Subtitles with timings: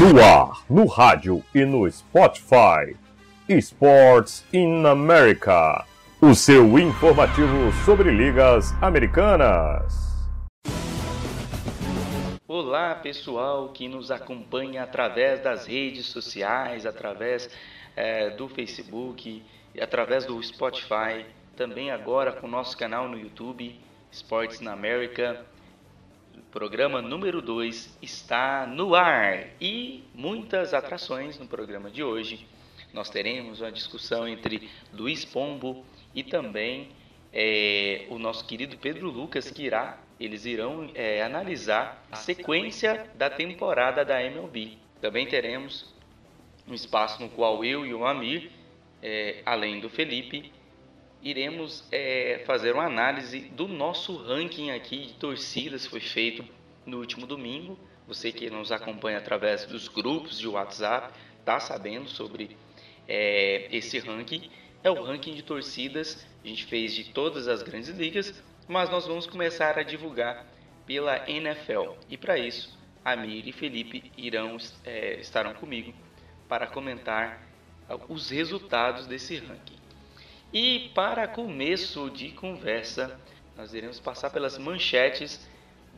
[0.00, 2.96] No ar, no rádio e no Spotify.
[3.46, 5.84] Sports in America.
[6.18, 9.92] O seu informativo sobre ligas americanas.
[12.48, 17.50] Olá, pessoal que nos acompanha através das redes sociais, através
[17.94, 19.42] é, do Facebook,
[19.78, 23.78] através do Spotify, também agora com o nosso canal no YouTube,
[24.10, 25.44] Sports in America.
[26.52, 32.46] Programa número 2 está no ar e muitas atrações no programa de hoje.
[32.92, 35.82] Nós teremos uma discussão entre Luiz Pombo
[36.14, 36.90] e também
[37.32, 43.30] é, o nosso querido Pedro Lucas, que irá, eles irão é, analisar a sequência da
[43.30, 44.76] temporada da MLB.
[45.00, 45.90] Também teremos
[46.68, 48.50] um espaço no qual eu e o Amir,
[49.02, 50.52] é, além do Felipe,
[51.22, 56.44] iremos é, fazer uma análise do nosso ranking aqui de torcidas, foi feito
[56.84, 57.78] no último domingo.
[58.08, 62.56] Você que nos acompanha através dos grupos de WhatsApp está sabendo sobre
[63.08, 64.50] é, esse ranking.
[64.82, 69.06] É o ranking de torcidas, a gente fez de todas as grandes ligas, mas nós
[69.06, 70.44] vamos começar a divulgar
[70.84, 71.92] pela NFL.
[72.10, 75.94] E para isso, Amir e Felipe irão é, estarão comigo
[76.48, 77.40] para comentar
[78.08, 79.81] os resultados desse ranking.
[80.52, 83.18] E para começo de conversa,
[83.56, 85.48] nós iremos passar pelas manchetes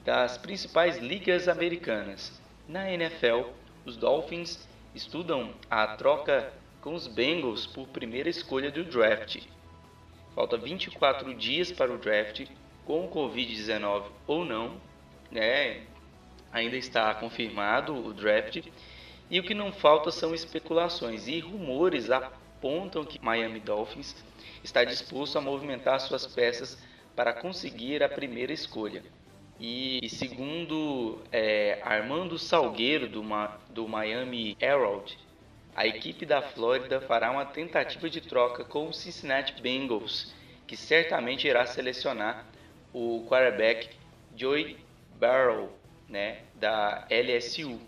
[0.05, 2.41] das principais ligas americanas.
[2.69, 3.49] Na NFL,
[3.85, 9.43] os Dolphins estudam a troca com os Bengals por primeira escolha do draft.
[10.37, 12.47] Falta 24 dias para o draft,
[12.85, 14.81] com o Covid-19 ou não,
[15.33, 15.83] né?
[16.53, 18.63] ainda está confirmado o draft.
[19.29, 24.15] E o que não falta são especulações e rumores apontam que Miami Dolphins
[24.65, 26.83] está disposto a movimentar suas peças
[27.15, 29.05] para conseguir a primeira escolha.
[29.61, 33.23] E, segundo é, Armando Salgueiro, do,
[33.71, 35.17] do Miami Herald,
[35.77, 40.35] a equipe da Flórida fará uma tentativa de troca com o Cincinnati Bengals,
[40.67, 42.47] que certamente irá selecionar
[42.93, 43.91] o quarterback
[44.35, 44.79] Joey
[45.19, 45.71] Barrow,
[46.09, 47.81] né, da LSU.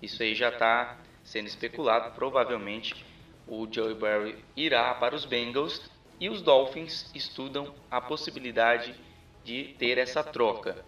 [0.00, 2.14] Isso aí já está sendo especulado.
[2.14, 2.94] Provavelmente
[3.46, 8.94] o Joey Barrow irá para os Bengals e os Dolphins estudam a possibilidade
[9.44, 10.84] de ter essa troca.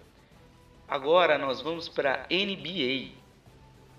[0.88, 3.12] Agora nós vamos para a NBA.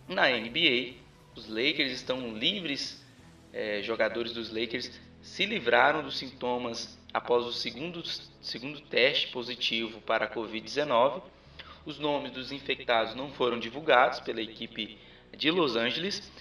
[0.08, 0.96] Na NBA,
[1.36, 3.06] os Lakers estão livres,
[3.54, 8.04] é, jogadores dos Lakers se livraram dos sintomas após o segundo,
[8.42, 11.22] segundo teste positivo para a Covid-19.
[11.86, 14.98] Os nomes dos infectados não foram divulgados pela equipe
[15.36, 16.32] de Los Angeles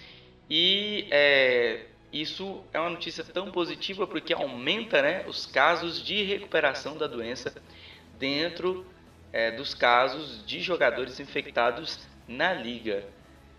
[0.49, 6.97] e é, isso é uma notícia tão positiva porque aumenta né, os casos de recuperação
[6.97, 7.53] da doença
[8.19, 8.85] dentro
[9.31, 13.05] é, dos casos de jogadores infectados na liga.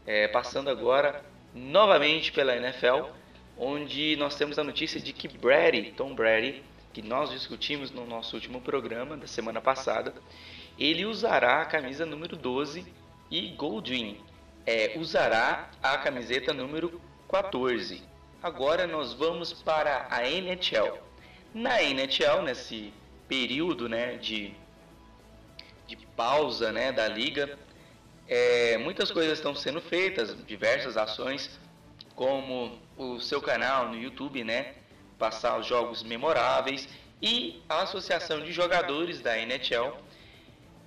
[0.06, 1.24] É, passando agora
[1.54, 3.10] novamente pela NFL,
[3.56, 6.62] onde nós temos a notícia de que Brady, Tom Brady,
[6.92, 10.12] que nós discutimos no nosso último programa da semana passada,
[10.78, 12.84] ele usará a camisa número 12
[13.30, 14.18] e Goldwyn
[14.66, 18.02] é, usará a camiseta número 14.
[18.42, 20.98] Agora nós vamos para a NHL.
[21.54, 22.92] Na NHL, nesse
[23.28, 24.52] período né, de,
[25.86, 27.56] de pausa né, da liga,
[28.26, 31.56] é, muitas coisas estão sendo feitas, diversas ações,
[32.16, 34.74] como o seu canal no YouTube, né,
[35.20, 36.88] passar os jogos memoráveis
[37.22, 39.96] e a Associação de Jogadores da NHL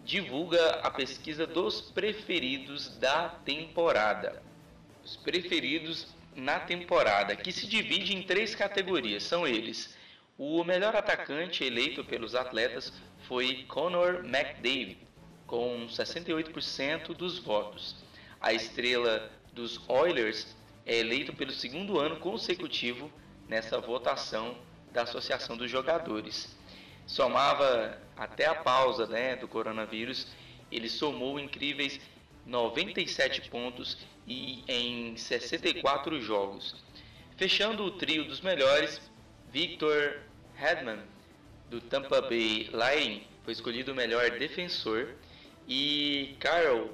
[0.03, 4.43] divulga a pesquisa dos preferidos da temporada.
[5.05, 9.23] Os preferidos na temporada, que se divide em três categorias.
[9.23, 9.95] São eles:
[10.37, 12.91] o melhor atacante eleito pelos atletas
[13.27, 14.97] foi Conor McDavid,
[15.47, 17.95] com 68% dos votos.
[18.41, 23.11] A estrela dos Oilers é eleito pelo segundo ano consecutivo
[23.47, 24.57] nessa votação
[24.91, 26.55] da Associação dos Jogadores.
[27.07, 30.27] Somava até a pausa né, do coronavírus,
[30.71, 31.99] ele somou incríveis
[32.45, 33.97] 97 pontos
[34.27, 36.75] e em 64 jogos.
[37.37, 39.01] Fechando o trio dos melhores,
[39.51, 40.21] Victor
[40.59, 40.99] Hedman,
[41.69, 45.15] do Tampa Bay Lightning, foi escolhido o melhor defensor
[45.67, 46.89] e Carl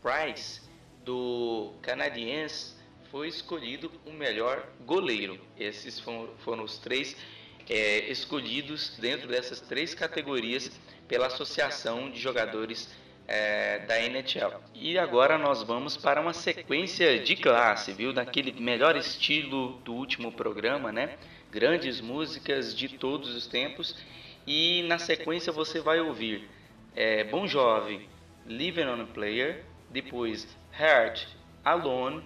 [0.00, 0.60] Price,
[1.04, 2.74] do Canadiense,
[3.10, 5.40] foi escolhido o melhor goleiro.
[5.58, 7.16] Esses foram, foram os três
[7.68, 10.70] é, escolhidos dentro dessas três categorias
[11.06, 12.88] pela Associação de Jogadores
[13.28, 14.58] é, da NHL.
[14.74, 18.12] E agora nós vamos para uma sequência de classe, viu?
[18.12, 21.16] Daquele melhor estilo do último programa, né?
[21.50, 23.94] Grandes músicas de todos os tempos.
[24.46, 26.48] E na sequência você vai ouvir
[26.96, 28.08] é, Bon Jovi,
[28.46, 30.48] Living on a Player, depois
[30.78, 31.26] Heart,
[31.62, 32.24] Alone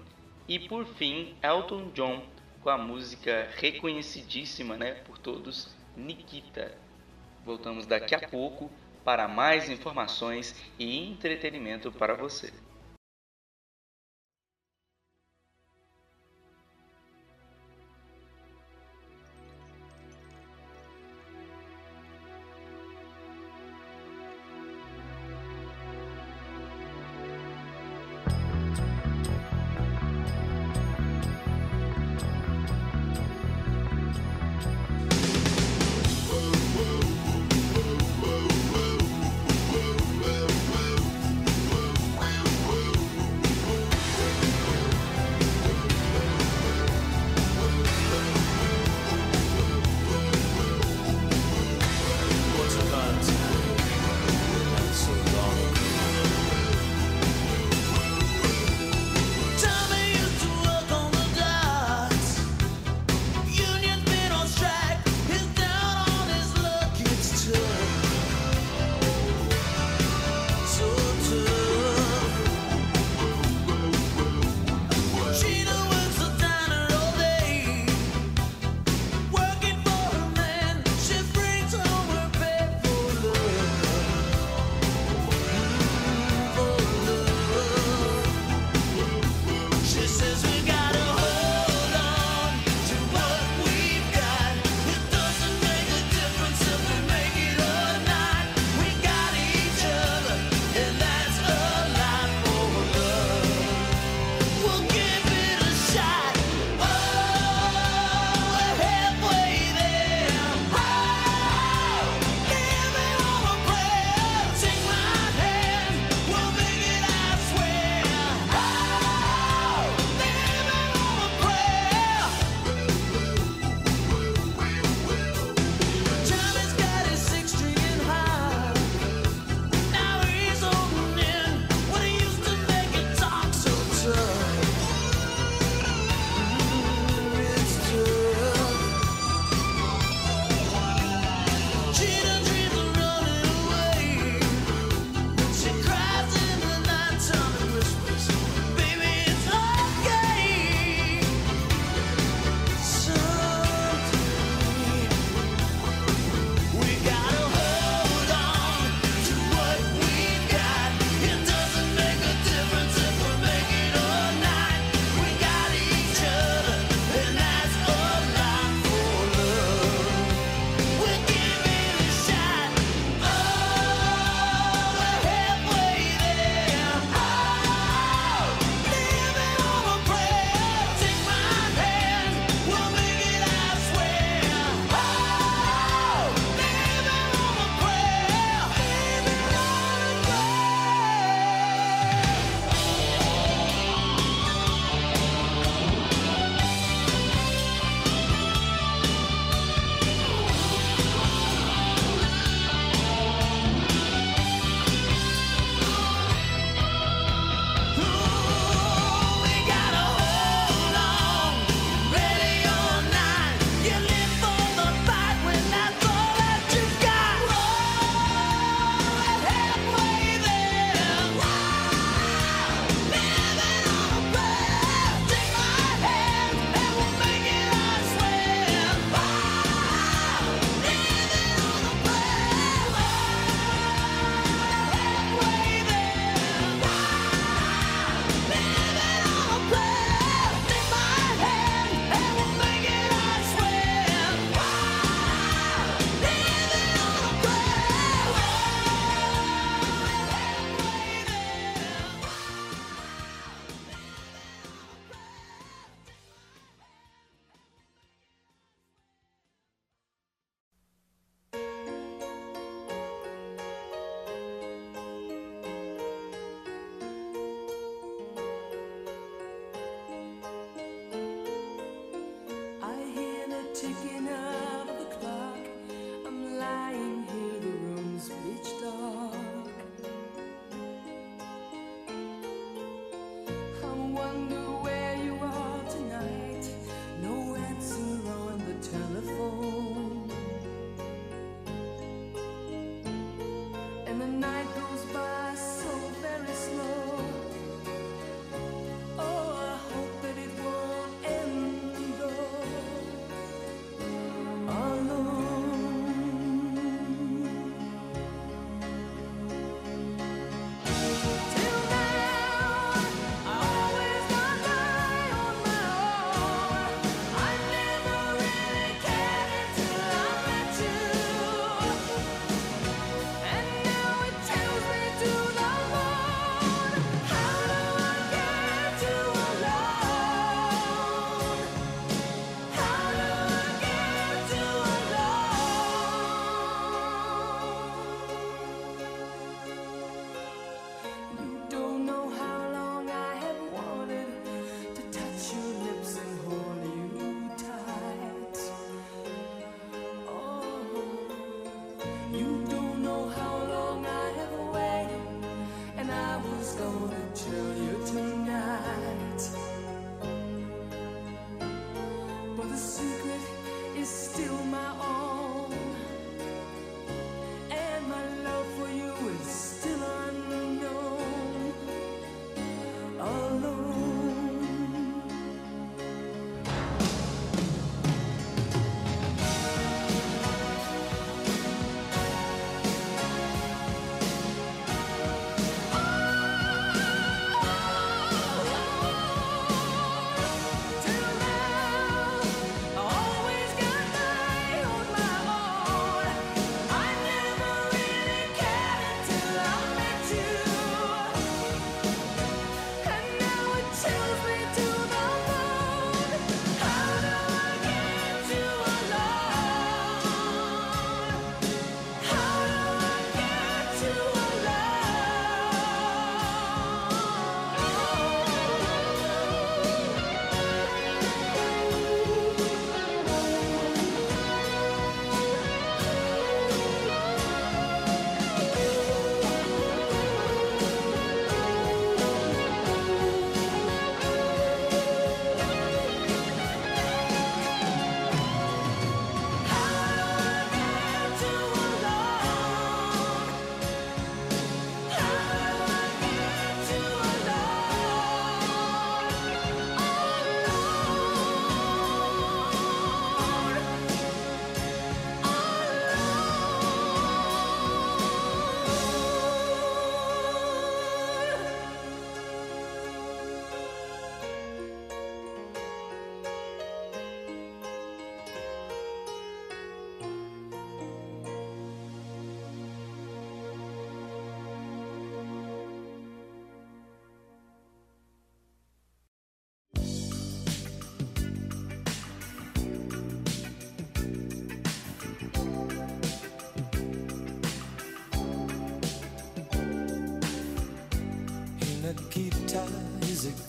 [0.48, 2.22] e por fim Elton John
[2.62, 6.72] com a música reconhecidíssima, né, por todos, Nikita.
[7.44, 8.70] Voltamos daqui a pouco
[9.04, 12.61] para mais informações e entretenimento para você.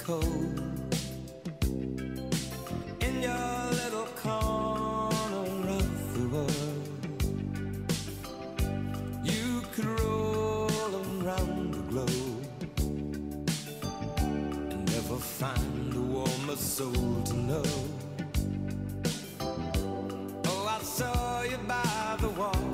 [0.04, 0.60] Cold?
[3.00, 6.88] In your little corner of the world,
[9.24, 10.70] you could roll
[11.24, 12.46] around the globe
[14.72, 17.64] and never find a warmer soul to know.
[20.46, 22.74] Oh, I saw you by the wall.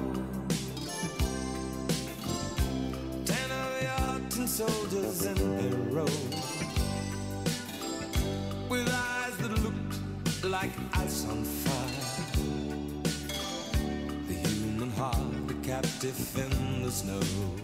[3.26, 5.59] Ten of your tin soldiers in
[16.02, 17.59] heart, a captive in the snow.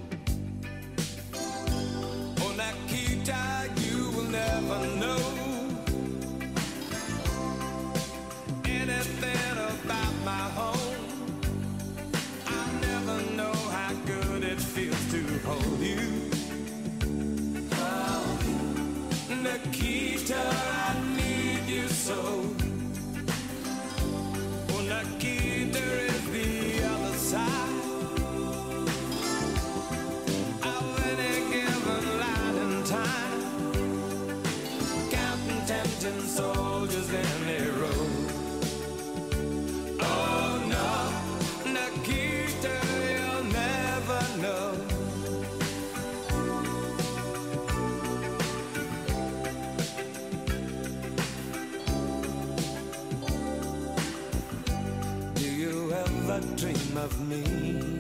[56.36, 57.95] Ever dream of me?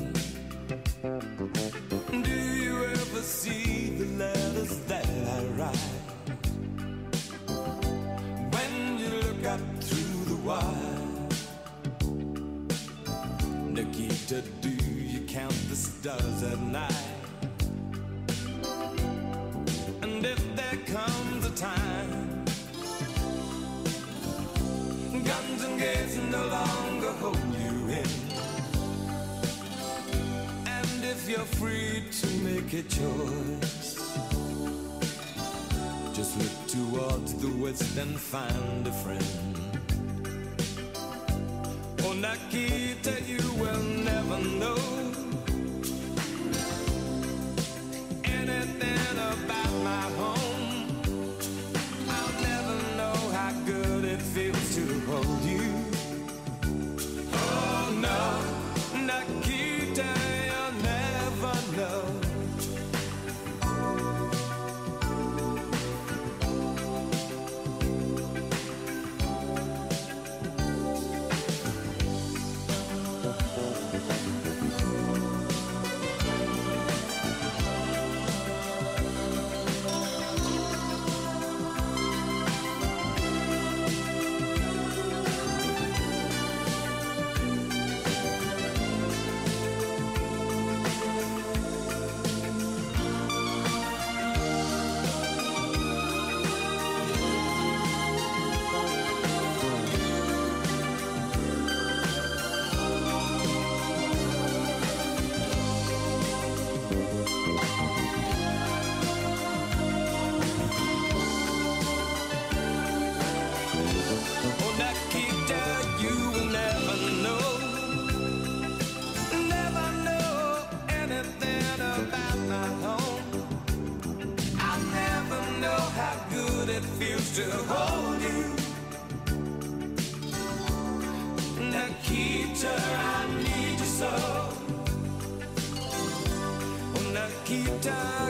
[32.73, 33.95] A choice,
[36.13, 39.54] just look towards the west and find a friend.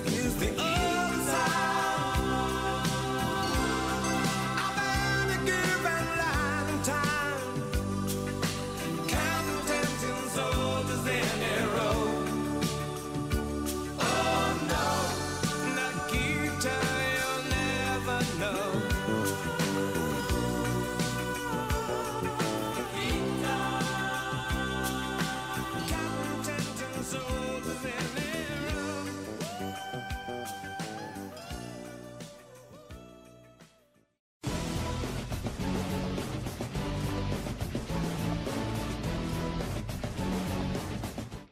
[0.05, 0.54] Nikita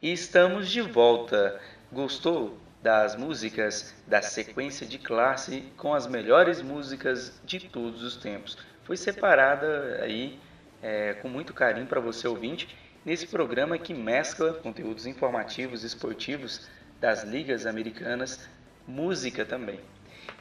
[0.04, 1.58] E estamos de volta.
[1.90, 8.58] Gostou das músicas da sequência de classe com as melhores músicas de todos os tempos?
[8.82, 10.38] Foi separada aí
[10.82, 12.68] é, com muito carinho para você ouvinte
[13.02, 16.68] nesse programa que mescla conteúdos informativos e esportivos
[17.00, 18.46] das ligas americanas,
[18.86, 19.80] música também.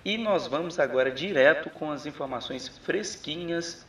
[0.04, 3.86] E nós vamos agora direto com as informações fresquinhas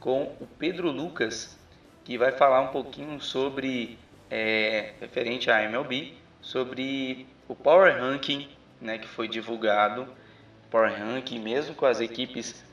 [0.00, 1.56] com o Pedro Lucas,
[2.02, 3.96] que vai falar um pouquinho sobre,
[4.32, 8.48] é, referente à MLB, sobre o Power Ranking
[8.82, 10.06] né, que foi divulgado,
[10.70, 12.64] Power Ranking, mesmo com as equipes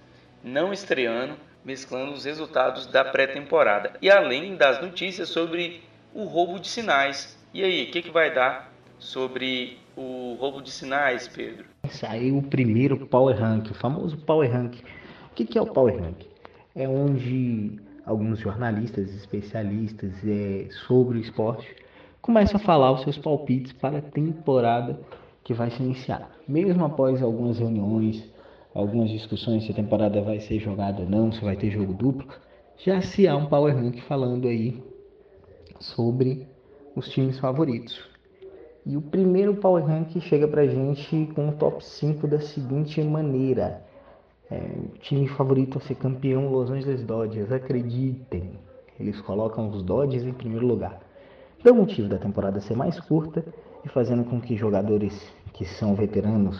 [0.44, 3.94] não estreando, mesclando os resultados da pré-temporada.
[4.02, 7.38] E além das notícias sobre o roubo de sinais.
[7.54, 11.66] E aí, o que, que vai dar sobre o roubo de sinais, Pedro?
[11.90, 14.76] Saiu o primeiro Power Rank, o famoso Power Rank.
[15.32, 16.26] O que, que é o Power Rank?
[16.76, 21.76] É onde alguns jornalistas especialistas é, sobre o esporte
[22.20, 25.00] começam a falar os seus palpites para a temporada
[25.44, 26.32] que vai se iniciar.
[26.48, 28.28] Mesmo após algumas reuniões,
[28.74, 32.28] algumas discussões se a temporada vai ser jogada ou não, se vai ter jogo duplo,
[32.78, 34.84] já se há um Power Rank falando aí
[35.80, 36.48] sobre
[36.96, 38.10] os times favoritos.
[38.88, 43.84] E o primeiro Power Rank chega pra gente com o top 5 da seguinte maneira.
[44.52, 44.68] É,
[45.02, 48.54] time favorito a ser campeão Los Angeles Dodgers, acreditem.
[49.00, 51.00] Eles colocam os Dodgers em primeiro lugar.
[51.64, 53.46] Pelo motivo da temporada ser mais curta
[53.86, 56.60] e fazendo com que jogadores que são veteranos,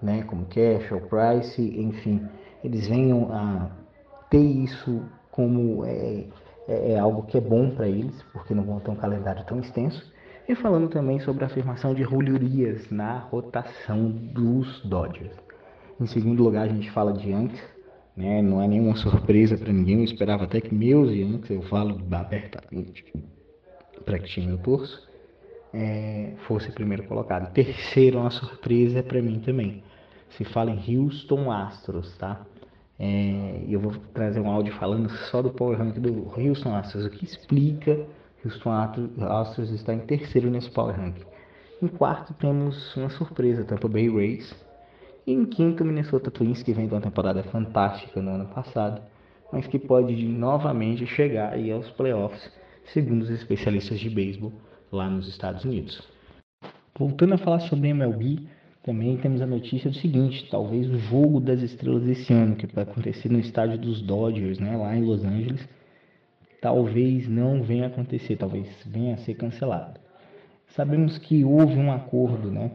[0.00, 2.26] né, como Cash Price, enfim,
[2.64, 3.70] eles venham a
[4.28, 6.24] ter isso como é,
[6.66, 9.60] é, é algo que é bom para eles, porque não vão ter um calendário tão
[9.60, 10.12] extenso.
[10.48, 15.51] E falando também sobre a afirmação de Julio Urias na rotação dos Dodgers.
[16.02, 17.62] Em segundo lugar, a gente fala de Yankees,
[18.16, 18.42] né?
[18.42, 19.98] não é nenhuma surpresa para ninguém.
[19.98, 23.04] Eu esperava até que meus Yankees, eu falo abertamente
[24.04, 25.08] para que time eu torço,
[25.72, 27.52] é, fosse primeiro colocado.
[27.52, 29.84] Terceiro, uma surpresa para mim também.
[30.30, 32.44] Se fala em Houston Astros, tá?
[32.98, 37.10] É, eu vou trazer um áudio falando só do Power Rank do Houston Astros, o
[37.10, 38.04] que explica
[38.44, 41.18] Houston Astros está em terceiro nesse Power Rank.
[41.80, 44.52] Em quarto temos uma surpresa, Tampa Bay Rays.
[45.26, 49.00] E em quinto, Minnesota Twins, que vem de uma temporada fantástica no ano passado,
[49.52, 52.50] mas que pode novamente chegar aí aos playoffs,
[52.86, 54.52] segundo os especialistas de beisebol
[54.90, 56.02] lá nos Estados Unidos.
[56.98, 58.48] Voltando a falar sobre MLB,
[58.82, 62.82] também temos a notícia do seguinte: talvez o jogo das estrelas desse ano, que vai
[62.82, 65.66] acontecer no estádio dos Dodgers, né, lá em Los Angeles,
[66.60, 70.00] talvez não venha acontecer, talvez venha a ser cancelado.
[70.68, 72.72] Sabemos que houve um acordo, né,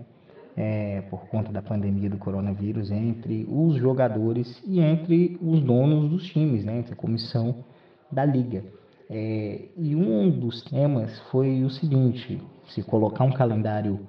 [0.57, 6.25] é, por conta da pandemia do coronavírus, entre os jogadores e entre os donos dos
[6.25, 7.63] times, né, entre a comissão
[8.11, 8.63] da liga.
[9.09, 13.99] É, e um dos temas foi o seguinte: se colocar um calendário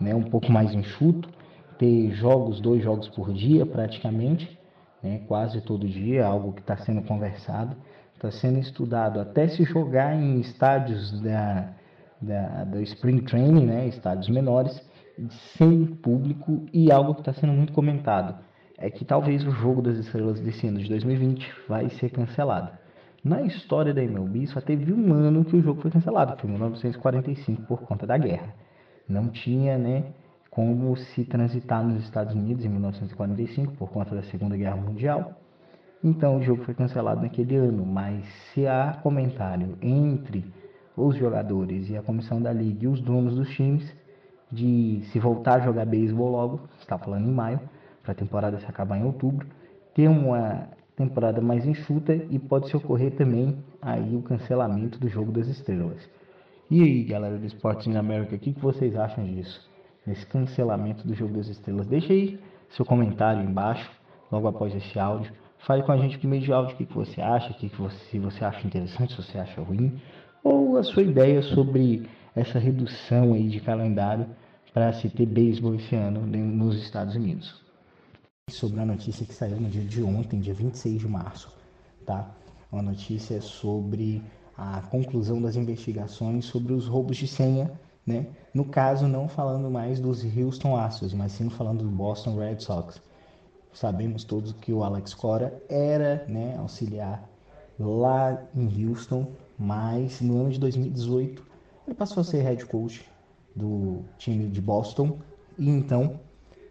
[0.00, 1.28] né, um pouco mais enxuto,
[1.76, 4.56] ter jogos, dois jogos por dia praticamente,
[5.02, 7.76] né, quase todo dia, algo que está sendo conversado
[8.18, 11.68] está sendo estudado até se jogar em estádios da,
[12.20, 14.80] da, do Spring Training, né, estádios menores,
[15.56, 18.38] sem público e algo que está sendo muito comentado
[18.76, 22.70] é que talvez o jogo das estrelas desse ano de 2020 vai ser cancelado.
[23.24, 27.62] Na história da MLB só teve um ano que o jogo foi cancelado, foi 1945
[27.62, 28.54] por conta da guerra.
[29.08, 30.04] Não tinha, né,
[30.48, 35.32] como se transitar nos Estados Unidos em 1945 por conta da Segunda Guerra Mundial.
[36.02, 40.44] Então o jogo foi cancelado naquele ano, mas se há comentário entre
[40.96, 43.92] os jogadores e a comissão da liga e os donos dos times
[44.50, 47.60] de se voltar a jogar beisebol logo, está falando em maio,
[48.02, 49.46] para a temporada se acabar em outubro,
[49.94, 55.30] ter uma temporada mais enxuta e pode se ocorrer também aí o cancelamento do jogo
[55.30, 56.08] das estrelas.
[56.70, 59.68] E aí, galera do Esportes in America, o que, que vocês acham disso?
[60.06, 61.86] Nesse cancelamento do jogo das estrelas?
[61.86, 62.38] Deixa aí
[62.70, 63.90] seu comentário embaixo,
[64.30, 65.32] logo após esse áudio.
[65.58, 67.68] Fale com a gente por meio de áudio o que, que você acha, o que,
[67.68, 70.00] que você, se você acha interessante, se você acha ruim,
[70.42, 74.26] ou a sua ideia sobre essa redução aí de calendário
[74.72, 77.62] para se ter beisebol esse ano nos Estados Unidos.
[78.50, 81.54] Sobre a notícia que saiu no dia de ontem, dia 26 de março,
[82.06, 82.30] tá?
[82.70, 84.22] Uma notícia sobre
[84.56, 87.70] a conclusão das investigações sobre os roubos de senha,
[88.06, 88.26] né?
[88.54, 93.02] No caso, não falando mais dos Houston Astros, mas sim falando do Boston Red Sox.
[93.72, 97.28] Sabemos todos que o Alex Cora era né, auxiliar
[97.78, 101.46] lá em Houston, mas no ano de 2018
[101.88, 103.04] ele passou a ser head coach
[103.56, 105.18] do time de Boston
[105.58, 106.20] e então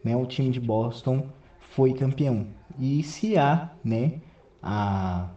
[0.04, 1.28] né, o time de Boston
[1.72, 2.48] foi campeão.
[2.80, 4.22] E se há né,
[4.62, 5.30] a,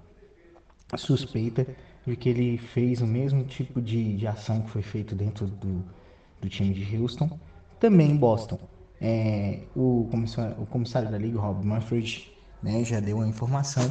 [0.97, 1.67] suspeita
[2.07, 5.85] de que ele fez o mesmo tipo de, de ação que foi feito dentro do,
[6.41, 7.39] do time de Houston,
[7.79, 8.59] também em Boston.
[9.01, 12.31] É, o, comissário, o, comissário, da Liga, Rob Manfred,
[12.63, 13.91] né, já deu a informação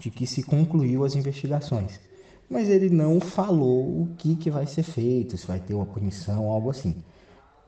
[0.00, 2.00] de que se concluiu as investigações.
[2.48, 6.48] Mas ele não falou o que, que vai ser feito, se vai ter uma punição,
[6.50, 7.02] algo assim.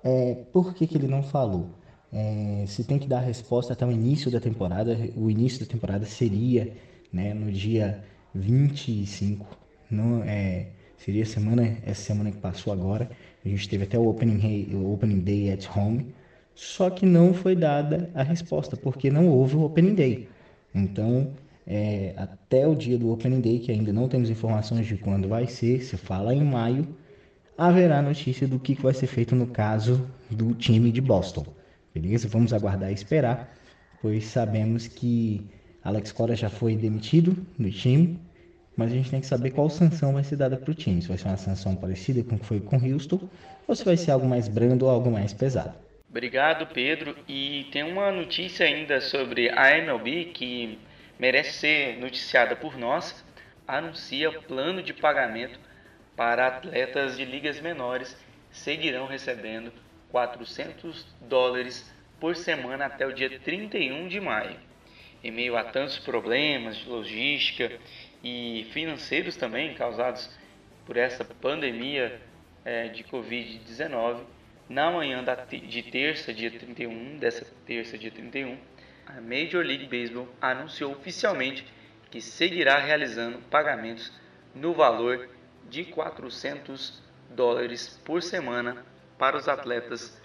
[0.05, 1.71] É, por que, que ele não falou?
[2.13, 4.99] é, se tem que dar resposta até o início da temporada.
[5.17, 6.73] O início da temporada seria
[7.13, 9.47] né, no dia 25.
[9.91, 13.11] Não, é, seria semana, essa semana que passou agora.
[13.45, 16.15] A gente teve até o opening, o opening Day at Home.
[16.55, 20.29] Só que não foi dada a resposta, porque não houve o Opening Day.
[20.75, 21.33] Então,
[21.71, 25.47] é, até o dia do Opening Day, que ainda não temos informações de quando vai
[25.47, 26.97] ser, se fala em maio,
[27.59, 31.45] haverá notícia do que vai ser feito no caso do time de Boston.
[31.95, 32.27] Beleza?
[32.27, 33.55] Vamos aguardar e esperar,
[34.01, 35.45] pois sabemos que
[35.85, 38.19] Alex Cora já foi demitido do time,
[38.75, 41.03] mas a gente tem que saber qual sanção vai ser dada para o time.
[41.03, 43.21] Se vai ser uma sanção parecida com o que foi com Houston,
[43.67, 45.75] ou se vai ser algo mais brando ou algo mais pesado.
[46.09, 47.15] Obrigado, Pedro.
[47.29, 50.79] E tem uma notícia ainda sobre a MLB que
[51.19, 53.25] merece ser noticiada por nós.
[53.67, 55.59] Anuncia plano de pagamento
[56.17, 58.17] para atletas de ligas menores
[58.51, 59.73] seguirão recebendo
[60.11, 64.57] 400 dólares por semana até o dia 31 de maio.
[65.23, 67.79] Em meio a tantos problemas de logística
[68.23, 70.31] e financeiros também causados
[70.87, 72.21] por essa pandemia
[72.65, 74.23] é, de Covid-19,
[74.69, 78.59] na manhã de terça, dia 31, dessa terça, dia 31,
[79.17, 81.67] a Major League Baseball anunciou oficialmente
[82.11, 84.13] que seguirá realizando pagamentos
[84.55, 85.29] no valor
[85.69, 88.85] de 400 dólares por semana
[89.19, 90.21] para os atletas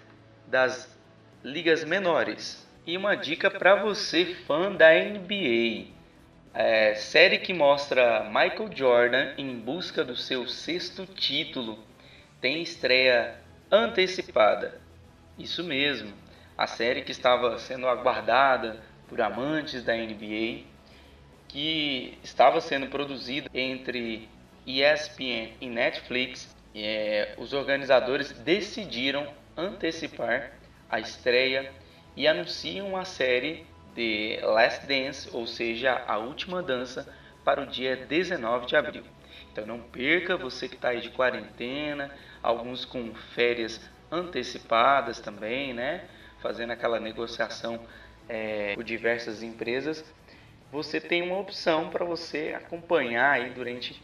[0.46, 0.96] das
[1.42, 2.66] ligas menores.
[2.86, 5.88] E uma dica para você fã da NBA:
[6.52, 11.78] é, série que mostra Michael Jordan em busca do seu sexto título
[12.40, 14.80] tem estreia antecipada.
[15.38, 16.12] Isso mesmo,
[16.56, 20.64] a série que estava sendo aguardada por amantes da NBA,
[21.48, 24.28] que estava sendo produzida entre
[24.66, 30.52] ESPN e Netflix, é, os organizadores decidiram antecipar
[30.90, 31.72] a estreia
[32.16, 37.06] e anunciam a série de Last Dance, ou seja, a última dança,
[37.44, 39.04] para o dia 19 de abril.
[39.52, 42.10] Então não perca, você que está aí de quarentena,
[42.42, 46.04] alguns com férias antecipadas também, né?
[46.44, 47.80] Fazendo aquela negociação
[48.28, 50.04] é, por diversas empresas,
[50.70, 53.98] você tem uma opção para você acompanhar aí durante,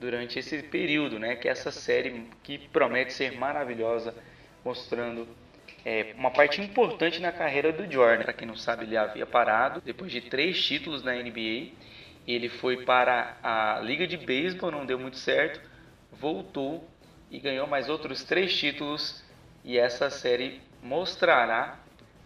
[0.00, 1.36] durante esse período, né?
[1.36, 4.14] Que é essa série que promete ser maravilhosa,
[4.64, 5.28] mostrando
[5.84, 8.24] é, uma parte importante na carreira do Jordan.
[8.24, 11.72] Para quem não sabe, ele havia parado depois de três títulos na NBA.
[12.26, 15.60] Ele foi para a Liga de Beisebol, não deu muito certo,
[16.10, 16.88] voltou
[17.30, 19.22] e ganhou mais outros três títulos
[19.62, 21.78] e essa série mostrará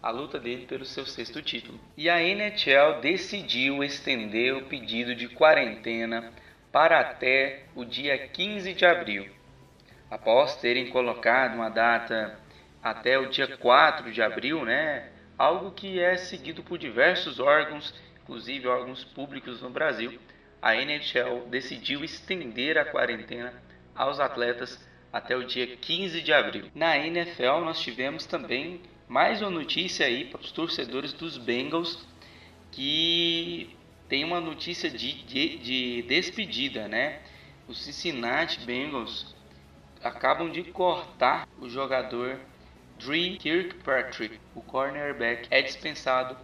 [0.03, 1.79] a luta dele pelo seu sexto título.
[1.95, 6.31] E a NHL decidiu estender o pedido de quarentena
[6.71, 9.29] para até o dia 15 de abril.
[10.11, 12.37] Após terem colocado uma data
[12.83, 15.09] até o dia 4 de abril, né?
[15.37, 17.93] Algo que é seguido por diversos órgãos,
[18.23, 20.19] inclusive órgãos públicos no Brasil,
[20.61, 23.53] a NHL decidiu estender a quarentena
[23.95, 26.65] aos atletas até o dia 15 de abril.
[26.73, 32.07] Na NFL, nós tivemos também mais uma notícia aí para os torcedores dos Bengals
[32.71, 33.75] que
[34.07, 37.19] tem uma notícia de, de, de despedida, né?
[37.67, 39.35] Os Cincinnati Bengals
[40.03, 42.39] acabam de cortar o jogador
[42.97, 46.35] Dre Kirkpatrick, o cornerback, é dispensado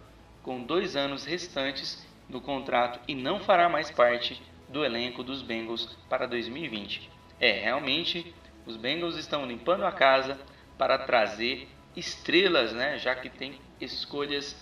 [0.42, 5.96] com dois anos restantes no contrato e não fará mais parte do elenco dos Bengals
[6.08, 7.10] para 2020.
[7.38, 8.34] É, realmente
[8.66, 10.36] os Bengals estão limpando a casa
[10.76, 12.98] para trazer estrelas, né?
[12.98, 14.56] Já que tem escolhas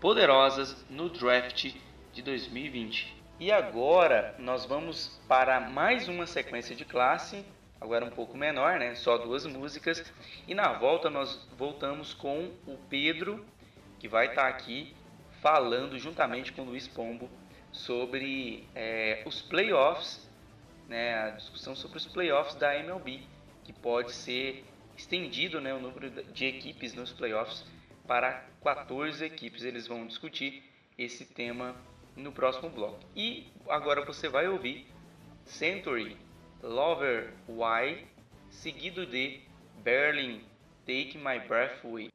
[0.00, 1.74] poderosas no draft
[2.12, 3.14] de 2020.
[3.38, 7.44] E agora nós vamos para mais uma sequência de classe,
[7.80, 8.94] agora um pouco menor, né?
[8.94, 10.10] Só duas músicas.
[10.48, 13.44] E na volta nós voltamos com o Pedro,
[13.98, 14.96] que vai estar aqui
[15.42, 17.28] falando juntamente com o Luiz Pombo
[17.70, 20.26] sobre é, os playoffs,
[20.88, 21.14] né?
[21.24, 23.31] A discussão sobre os playoffs da MLB
[23.64, 24.64] que pode ser
[24.96, 27.64] estendido né, o número de equipes nos playoffs
[28.06, 29.64] para 14 equipes.
[29.64, 30.62] Eles vão discutir
[30.98, 31.76] esse tema
[32.16, 33.00] no próximo bloco.
[33.16, 34.86] E agora você vai ouvir
[35.44, 36.16] Century
[36.62, 38.06] Lover Why,
[38.50, 39.40] seguido de
[39.82, 40.44] Berlin
[40.86, 42.08] Take My Breath Away.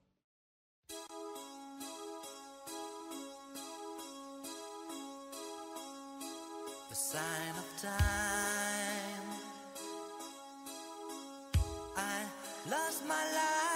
[6.94, 8.57] Sign of time.
[12.70, 13.67] Lost my life,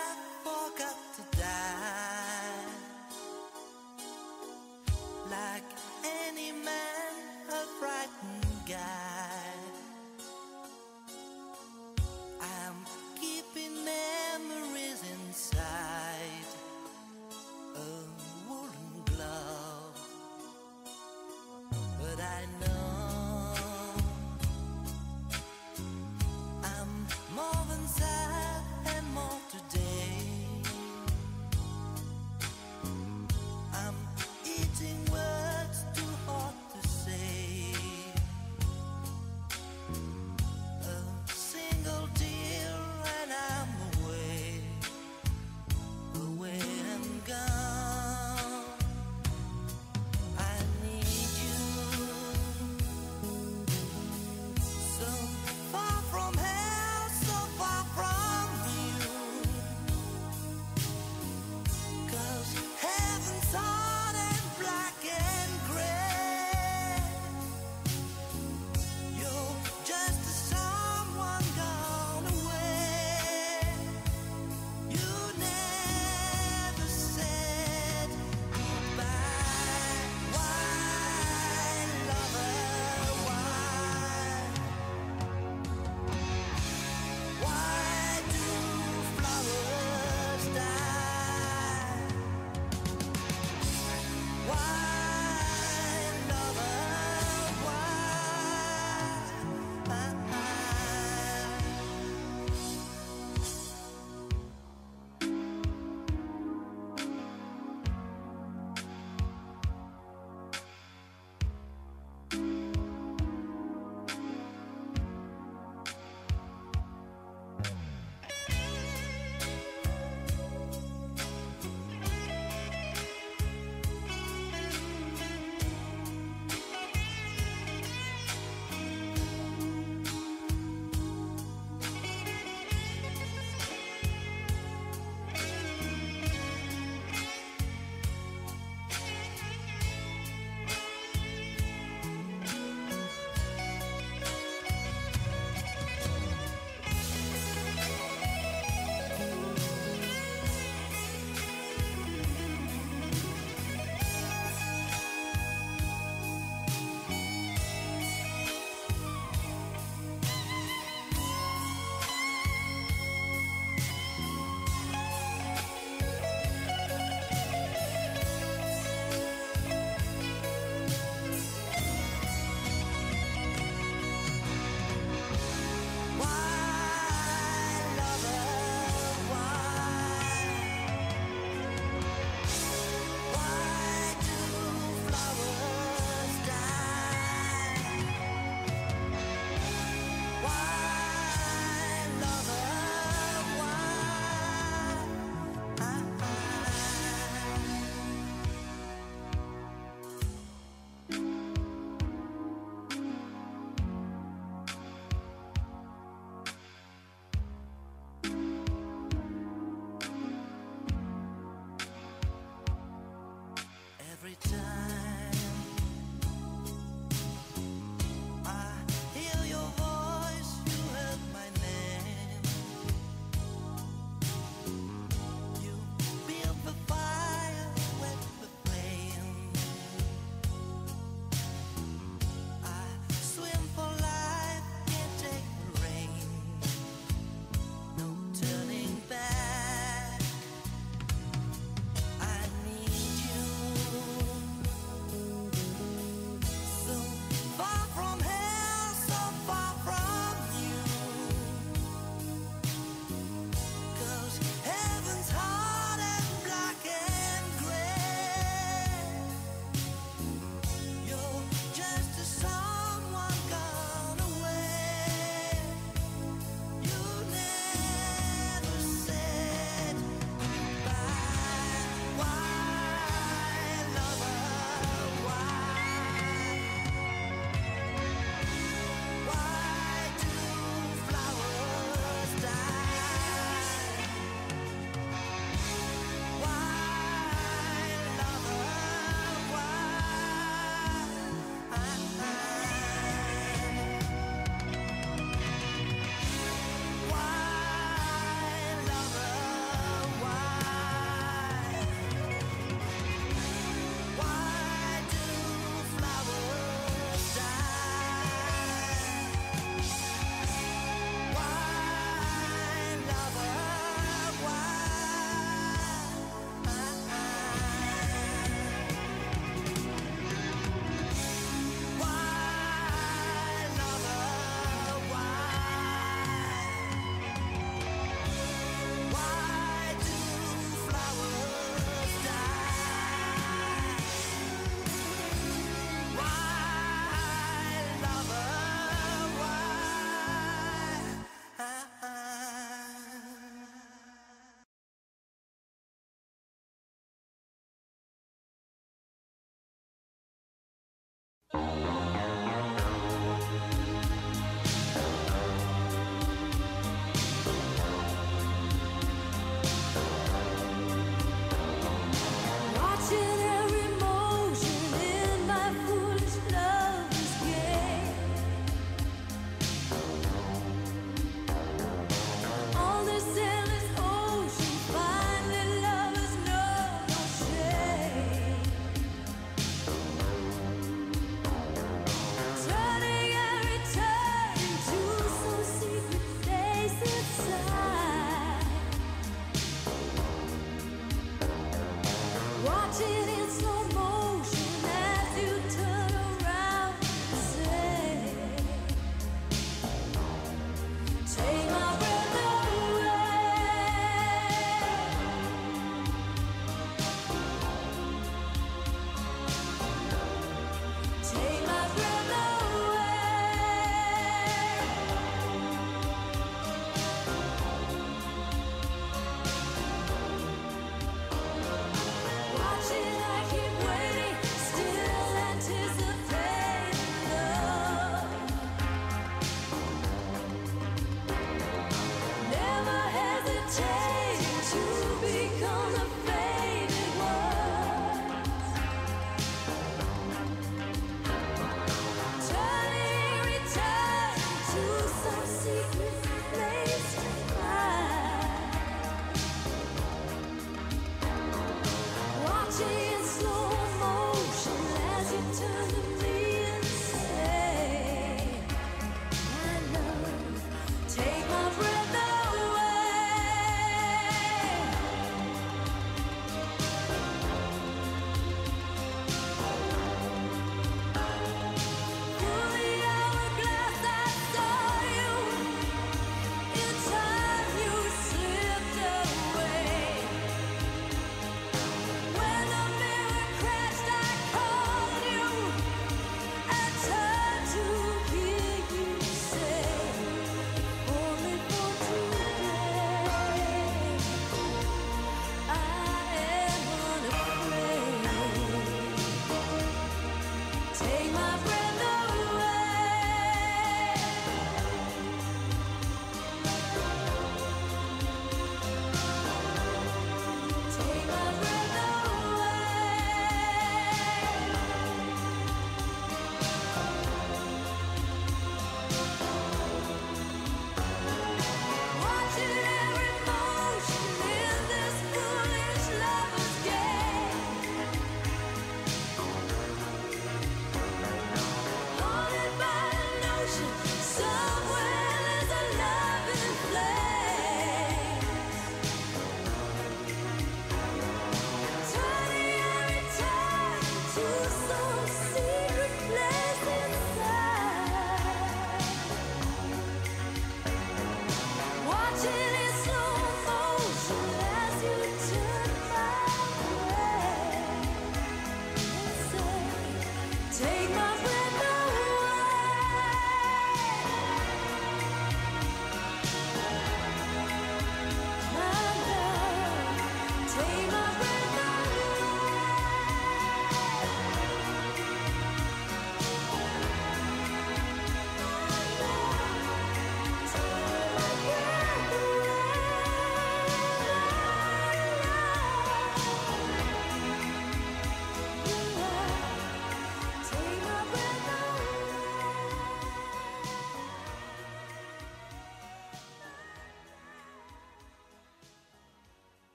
[392.71, 393.20] watching.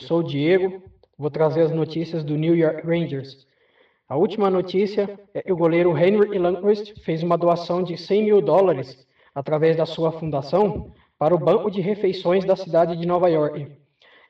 [0.00, 0.82] Eu sou o Diego,
[1.18, 3.46] vou trazer as notícias do New York Rangers.
[4.08, 8.40] A última notícia é que o goleiro Henry Lundqvist fez uma doação de 100 mil
[8.40, 13.70] dólares através da sua fundação para o Banco de Refeições da cidade de Nova York.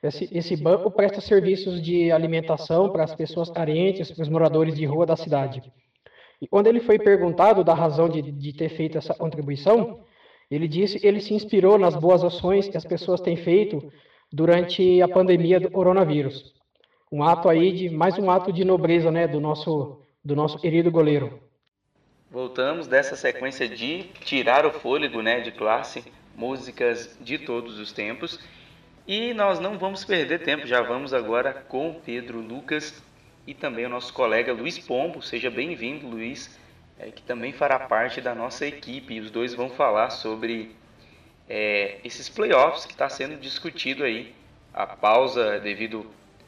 [0.03, 4.85] Esse, esse banco presta serviços de alimentação para as pessoas carentes, para os moradores de
[4.85, 5.63] rua da cidade.
[6.41, 10.01] E quando ele foi perguntado da razão de, de ter feito essa contribuição,
[10.49, 13.89] ele disse que ele se inspirou nas boas ações que as pessoas têm feito
[14.31, 16.53] durante a pandemia do coronavírus.
[17.11, 20.91] Um ato aí de mais um ato de nobreza, né, do nosso do nosso querido
[20.91, 21.41] goleiro.
[22.29, 26.03] Voltamos dessa sequência de tirar o fôlego, né, de classe,
[26.35, 28.39] músicas de todos os tempos.
[29.07, 33.03] E nós não vamos perder tempo, já vamos agora com o Pedro Lucas
[33.45, 35.21] e também o nosso colega Luiz Pombo.
[35.21, 36.57] Seja bem-vindo, Luiz,
[36.97, 39.15] é, que também fará parte da nossa equipe.
[39.15, 40.75] E os dois vão falar sobre
[41.53, 44.33] é, esses playoffs que está sendo discutido aí.
[44.73, 46.05] A pausa devido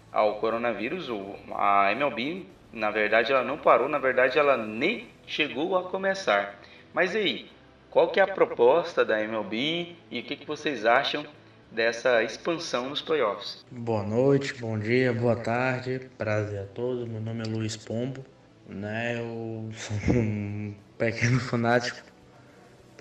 [0.09, 1.09] ao coronavírus,
[1.53, 6.57] a MLB, na verdade, ela não parou, na verdade, ela nem chegou a começar.
[6.93, 7.49] Mas aí,
[7.89, 11.25] qual que é a proposta da MLB e o que, que vocês acham
[11.69, 13.65] dessa expansão nos playoffs?
[13.69, 17.09] Boa noite, bom dia, boa tarde, prazer a todos.
[17.09, 18.23] Meu nome é Luiz Pombo,
[18.65, 19.19] né?
[19.19, 22.12] Eu sou um pequeno fanático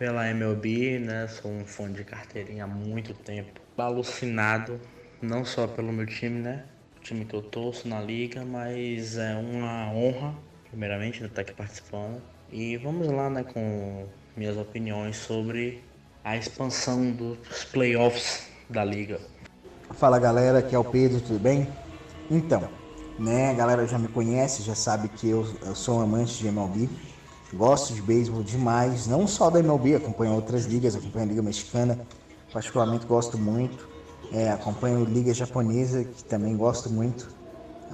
[0.03, 1.29] pela MLB, né?
[1.29, 3.61] Sou um fã de carteirinha há muito tempo.
[3.79, 4.81] Alucinado,
[5.23, 6.65] não só pelo meu time, né?
[6.97, 10.35] O time que eu torço na liga, mas é uma honra,
[10.69, 12.21] primeiramente, de estar aqui participando.
[12.51, 15.85] E vamos lá, né, com minhas opiniões sobre
[16.25, 19.21] a expansão dos playoffs da liga.
[19.93, 21.69] Fala galera, aqui é o Pedro, tudo bem?
[22.29, 22.69] Então,
[23.17, 26.49] né, a galera já me conhece, já sabe que eu, eu sou um amante de
[26.49, 26.89] MLB,
[27.55, 31.99] gosto de beisebol demais, não só da MLB, acompanho outras ligas, acompanho a Liga Mexicana,
[32.53, 33.89] particularmente gosto muito,
[34.33, 37.29] é, acompanho Liga Japonesa, que também gosto muito,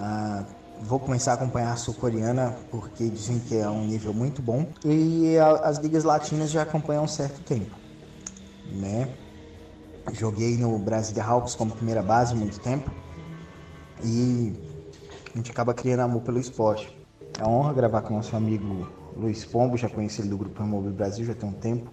[0.00, 0.44] Ah,
[0.80, 5.36] vou começar a acompanhar a sul-coreana, porque dizem que é um nível muito bom, e
[5.36, 7.74] a- as ligas latinas já acompanham há um certo tempo,
[8.70, 9.08] né?
[10.12, 12.88] Joguei no Brasília Hawks como primeira base muito tempo
[14.04, 14.52] e
[15.34, 16.88] a gente acaba criando amor pelo esporte.
[17.40, 18.86] É uma honra gravar com nosso amigo
[19.18, 21.90] Luiz Pombo, já conheci ele do Grupo Remover Brasil já tem um tempo,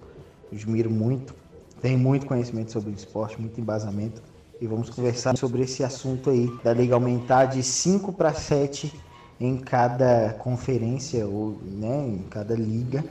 [0.51, 1.33] admiro muito,
[1.81, 4.21] tem muito conhecimento sobre o esporte, muito embasamento.
[4.61, 8.93] E vamos conversar sobre esse assunto aí da liga aumentar de 5 para 7
[9.39, 13.03] em cada conferência ou né, em cada liga.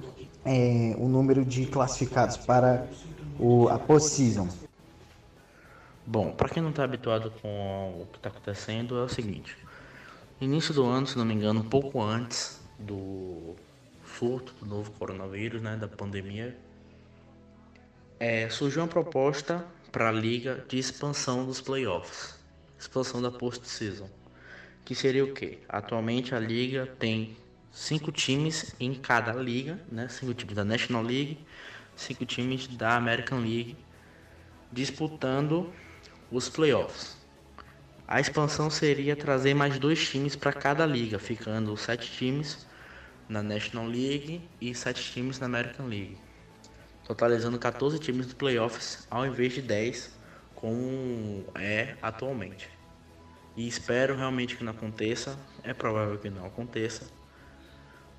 [0.44, 2.86] É, o número de classificados para
[3.38, 4.48] o, a postseason.
[6.06, 9.56] Bom, para quem não está habituado com o que está acontecendo, é o seguinte:
[10.40, 13.54] início do ano, se não me engano, um pouco antes do
[14.18, 16.56] surto do novo coronavírus, né, da pandemia,
[18.18, 22.38] é, surgiu uma proposta para a liga de expansão dos playoffs,
[22.78, 24.08] expansão da postseason,
[24.84, 25.58] que seria o quê?
[25.68, 27.36] Atualmente a liga tem
[27.70, 31.38] cinco times em cada liga, né, cinco times da National League,
[31.96, 33.76] cinco times da American League
[34.72, 35.72] disputando
[36.30, 37.16] os playoffs.
[38.06, 42.66] A expansão seria trazer mais dois times para cada liga, ficando sete times
[43.34, 46.16] na National League e sete times na American League,
[47.04, 50.16] totalizando 14 times dos playoffs ao invés de 10,
[50.54, 52.70] como é atualmente.
[53.56, 57.10] E espero realmente que não aconteça, é provável que não aconteça,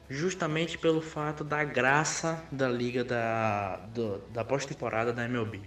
[0.10, 3.88] justamente pelo fato da graça da liga da,
[4.34, 5.62] da pós-temporada da MLB.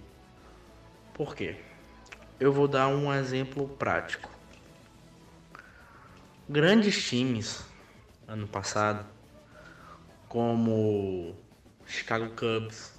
[1.13, 1.57] Por quê?
[2.39, 4.29] Eu vou dar um exemplo prático.
[6.47, 7.67] Grandes times
[8.29, 9.05] ano passado,
[10.29, 11.35] como
[11.85, 12.93] Chicago Cubs,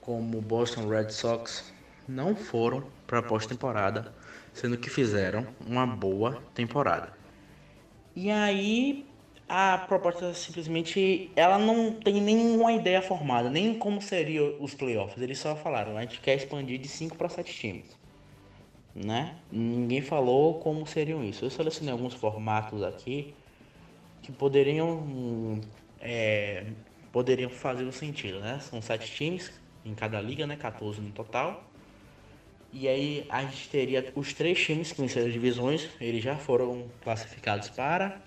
[0.00, 1.74] como Boston Red Sox,
[2.08, 4.14] não foram para a pós-temporada,
[4.52, 7.12] sendo que fizeram uma boa temporada.
[8.14, 9.04] E aí
[9.48, 15.20] a proposta simplesmente ela não tem nenhuma ideia formada, nem como seriam os playoffs.
[15.20, 17.96] Eles só falaram, a gente quer expandir de 5 para 7 times.
[18.94, 19.34] Né?
[19.50, 21.44] Ninguém falou como seriam isso.
[21.44, 23.34] Eu selecionei alguns formatos aqui
[24.22, 25.60] que poderiam
[26.04, 26.64] é,
[27.10, 28.60] poderiam fazer o sentido, né?
[28.60, 29.50] São sete times
[29.84, 30.56] em cada liga, né?
[30.56, 31.64] 14 no total.
[32.72, 36.86] E aí a gente teria os três times que venceram as divisões, eles já foram
[37.02, 38.20] classificados para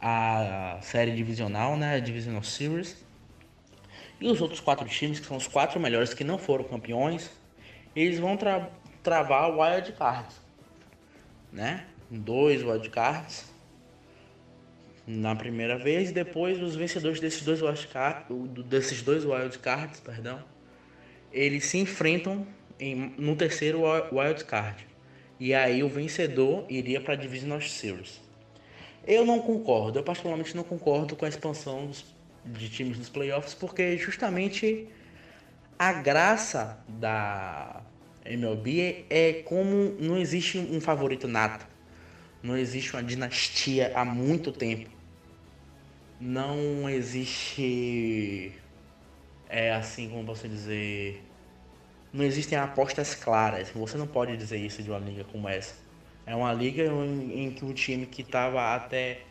[0.00, 1.94] a série divisional, né?
[1.94, 3.04] A Divisional Series.
[4.20, 7.30] E os outros quatro times, que são os quatro melhores que não foram campeões,
[7.94, 8.70] eles vão tra
[9.02, 10.34] travar o wild card,
[11.52, 11.86] né?
[12.10, 13.55] Dois wild cards
[15.06, 18.24] na primeira vez, depois os vencedores desses dois wild card,
[18.64, 20.42] desses dois wild cards, perdão,
[21.32, 22.46] eles se enfrentam
[22.80, 24.86] em, no terceiro wi- wild card.
[25.38, 28.20] E aí o vencedor iria para a Divisional Series.
[29.06, 31.90] Eu não concordo, eu particularmente não concordo com a expansão
[32.44, 34.88] de times nos playoffs, porque justamente
[35.78, 37.82] a graça da
[38.24, 41.66] MLB é como não existe um favorito nato.
[42.42, 44.95] Não existe uma dinastia há muito tempo.
[46.20, 48.52] Não existe.
[49.48, 51.22] É assim como você dizer.
[52.12, 53.70] Não existem apostas claras.
[53.70, 55.74] Você não pode dizer isso de uma liga como essa.
[56.26, 59.26] É uma liga em, em que o time que estava até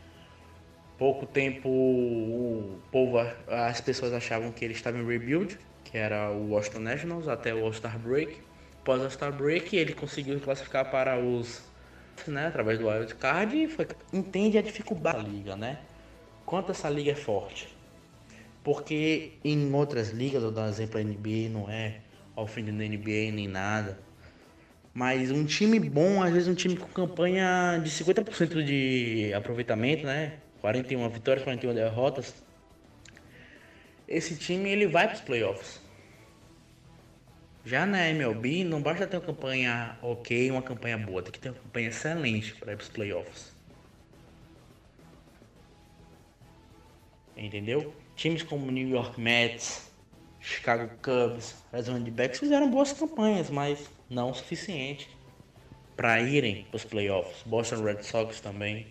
[0.98, 6.52] pouco tempo o povo, as pessoas achavam que ele estava em rebuild, que era o
[6.52, 8.42] Washington Nationals até o All-Star Break.
[8.82, 11.64] Após o All-Star Break, ele conseguiu classificar para os
[12.28, 15.80] né, através do wild card e foi, entende a dificuldade da liga, né?
[16.46, 17.68] Quanto essa liga é forte.
[18.64, 22.02] Porque em outras ligas, eu dou um exemplo, a NBA não é
[22.36, 24.00] ofendendo a NBA nem nada.
[24.94, 30.40] Mas um time bom, às vezes um time com campanha de 50% de aproveitamento, né?
[30.62, 32.34] 41 vitórias, 41 derrotas.
[34.08, 35.82] Esse time ele vai para os playoffs.
[37.66, 41.50] Já na MLB, não basta ter uma campanha ok, uma campanha boa, tem que ter
[41.50, 43.55] uma campanha excelente para ir para os playoffs.
[47.46, 47.94] Entendeu?
[48.16, 49.92] Times como New York Mets,
[50.40, 55.10] Chicago Cubs, Diamondbacks fizeram boas campanhas, mas não o suficiente
[55.96, 57.44] para irem para os playoffs.
[57.46, 58.88] Boston Red Sox também.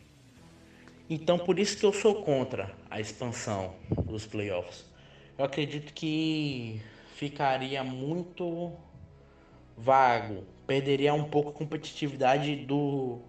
[1.11, 3.75] Então por isso que eu sou contra a expansão
[4.05, 4.85] dos playoffs.
[5.37, 6.81] Eu acredito que
[7.17, 8.73] ficaria muito
[9.77, 13.21] vago, perderia um pouco a competitividade do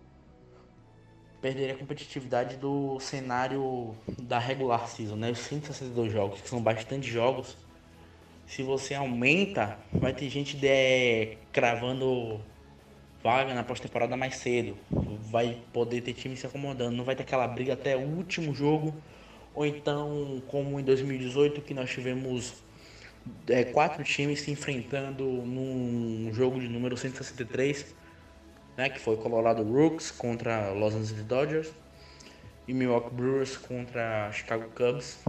[1.46, 5.30] perderia a competitividade do cenário da regular season, né?
[5.30, 7.56] Os 162 jogos, que são bastante jogos.
[8.48, 12.42] Se você aumenta, vai ter gente de, cravando
[13.24, 14.76] vaga na pós-temporada mais cedo.
[15.30, 18.92] Vai poder ter time se acomodando, não vai ter aquela briga até o último jogo.
[19.54, 22.56] Ou então, como em 2018, que nós tivemos
[23.48, 27.94] é, quatro times se enfrentando num jogo de número 163,
[28.78, 31.74] né, que foi Colorado Rooks contra Los Angeles Dodgers
[32.68, 35.20] e Milwaukee Brewers contra Chicago Cubs.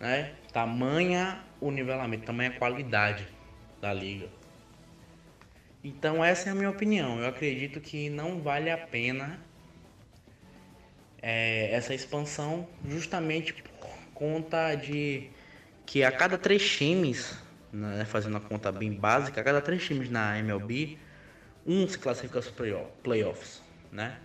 [0.00, 0.32] Né?
[0.52, 3.26] Tamanha o nivelamento, tamanha a qualidade
[3.80, 4.28] da liga.
[5.84, 7.20] Então essa é a minha opinião.
[7.20, 9.38] Eu acredito que não vale a pena
[11.20, 15.30] é, essa expansão justamente por conta de
[15.84, 17.36] que a cada três times,
[17.72, 20.98] né, fazendo a conta bem básica, a cada três times na MLB,
[21.66, 24.18] um se classifica para os playoff- playoffs, né?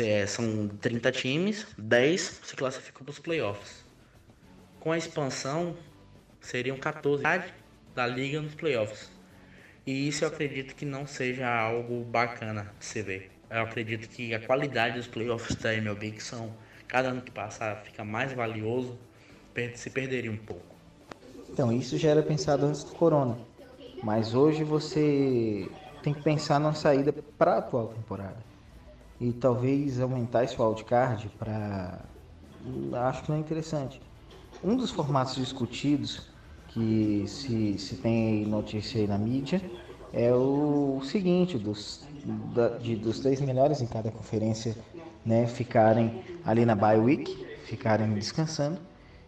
[0.00, 3.84] É- são 30 times, 10 se classificam para os playoffs.
[4.80, 5.76] Com a expansão,
[6.40, 7.22] seriam 14
[7.94, 9.10] da liga nos playoffs.
[9.86, 13.30] E isso eu acredito que não seja algo bacana de se ver.
[13.48, 16.52] Eu acredito que a qualidade dos playoffs da MLB, que são
[16.88, 18.98] cada ano que passa fica mais valioso,
[19.76, 20.76] se perderia um pouco.
[21.48, 23.38] Então, isso já era pensado antes do corona.
[24.06, 28.46] Mas hoje você tem que pensar numa saída para a atual temporada.
[29.20, 32.08] E talvez aumentar esse wildcard para.
[33.08, 34.00] Acho que não é interessante.
[34.62, 36.30] Um dos formatos discutidos,
[36.68, 39.62] que se, se tem notícia aí na mídia,
[40.12, 44.76] é o seguinte: dos, da- de, dos três melhores em cada conferência
[45.24, 48.80] né, ficarem ali na bye week, ficarem descansando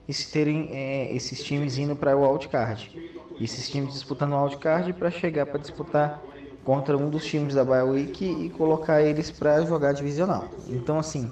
[0.06, 2.90] e se terem é, esses times indo para o wildcard.
[3.40, 6.22] Esses times disputando o wildcard para chegar para disputar
[6.64, 10.50] contra um dos times da bye week e colocar eles para jogar divisional.
[10.68, 11.30] Então assim,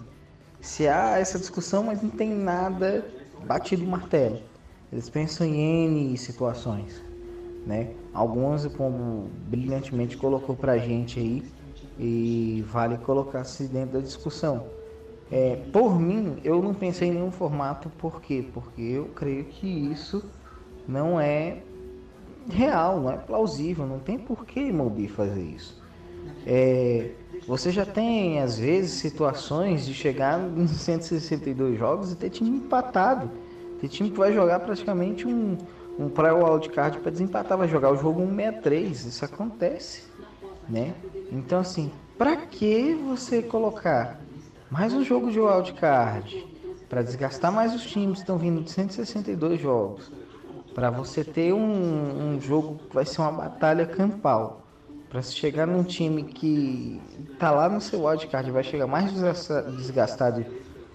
[0.60, 3.04] se há essa discussão, mas não tem nada
[3.44, 4.40] batido martelo.
[4.92, 7.02] Eles pensam em N situações,
[7.66, 7.90] né?
[8.14, 11.44] Algumas, como brilhantemente colocou pra gente aí,
[11.98, 14.66] e vale colocar-se dentro da discussão.
[15.30, 18.44] É, por mim, eu não pensei em nenhum formato, por quê?
[18.54, 20.24] Porque eu creio que isso
[20.86, 21.62] não é
[22.48, 25.82] real, não é plausível, não tem por que Mobi fazer isso.
[26.46, 27.10] É,
[27.46, 33.30] você já tem, às vezes, situações de chegar em 162 jogos e ter time empatado.
[33.80, 35.56] Ter time que vai jogar praticamente um,
[35.98, 39.06] um pré-wildcard para desempatar, vai jogar o jogo 163.
[39.06, 40.04] Isso acontece,
[40.68, 40.94] né?
[41.30, 44.20] Então, assim, para que você colocar
[44.70, 46.46] mais um jogo de wildcard
[46.88, 50.10] para desgastar mais os times que estão vindo de 162 jogos?
[50.76, 54.68] Para você ter um, um jogo que vai ser uma batalha campal.
[55.08, 59.72] Para se chegar num time que tá lá no seu wildcard vai chegar mais desgasta-
[59.72, 60.46] desgastado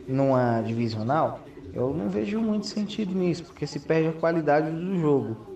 [0.06, 5.48] numa divisional, eu não vejo muito sentido nisso, porque se perde a qualidade do jogo.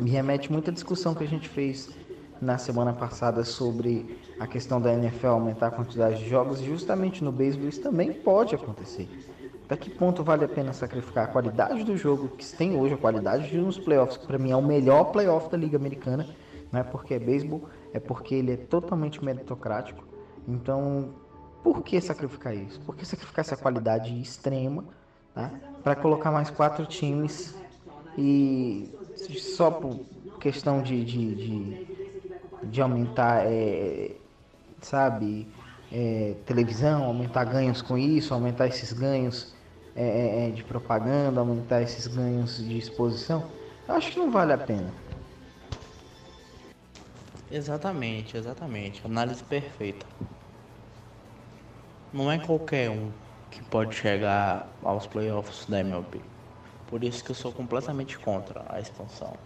[0.00, 1.92] Me remete muita discussão que a gente fez
[2.40, 7.32] na semana passada sobre a questão da NFL aumentar a quantidade de jogos, justamente no
[7.32, 9.16] beisebol isso também pode acontecer.
[9.70, 12.96] Até que ponto vale a pena sacrificar a qualidade do jogo que tem hoje, a
[12.96, 16.26] qualidade de nos playoffs, que para mim é o melhor playoff da Liga Americana,
[16.72, 20.02] não é porque é beisebol, é porque ele é totalmente meritocrático.
[20.48, 21.10] Então,
[21.62, 22.80] por que sacrificar isso?
[22.80, 24.84] Por que sacrificar essa qualidade extrema
[25.32, 25.52] tá?
[25.84, 27.54] para colocar mais quatro times
[28.18, 28.92] e
[29.38, 30.00] só por
[30.40, 31.86] questão de, de, de,
[32.64, 34.16] de aumentar, é,
[34.80, 35.46] sabe,
[35.92, 39.59] é, televisão, aumentar ganhos com isso, aumentar esses ganhos
[39.94, 43.50] é, é, é, de propaganda, aumentar esses ganhos de exposição?
[43.88, 44.92] Eu acho que não vale a pena.
[47.50, 49.04] Exatamente, exatamente.
[49.04, 50.06] Análise perfeita.
[52.12, 53.10] Não é qualquer um
[53.50, 56.20] que pode chegar aos playoffs da MLB.
[56.86, 59.36] Por isso que eu sou completamente contra a expansão.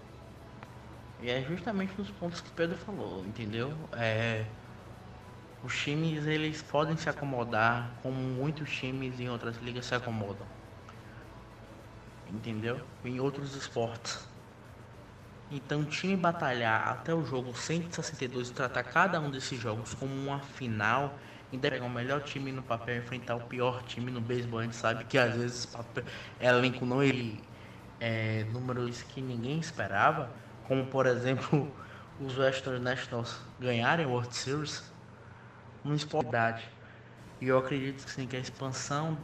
[1.22, 3.72] E é justamente nos pontos que o Pedro falou, entendeu?
[3.92, 4.44] É,
[5.64, 10.46] os times eles podem se acomodar como muitos times em outras ligas se acomodam.
[12.30, 12.80] Entendeu?
[13.02, 14.28] Em outros esportes.
[15.50, 20.12] Então, o time batalhar até o jogo 162 e tratar cada um desses jogos como
[20.12, 21.16] uma final,
[21.52, 24.62] ainda pegar o melhor time no papel e enfrentar o pior time no beisebol, a
[24.64, 26.04] gente sabe que às vezes papel,
[26.40, 27.42] elenco não ele
[28.00, 30.30] é, números que ninguém esperava,
[30.66, 31.72] como por exemplo
[32.20, 34.93] os Western Nationals ganharem World Series,
[35.84, 36.64] uma esportidade.
[37.40, 39.18] E eu acredito que, sim, que a expansão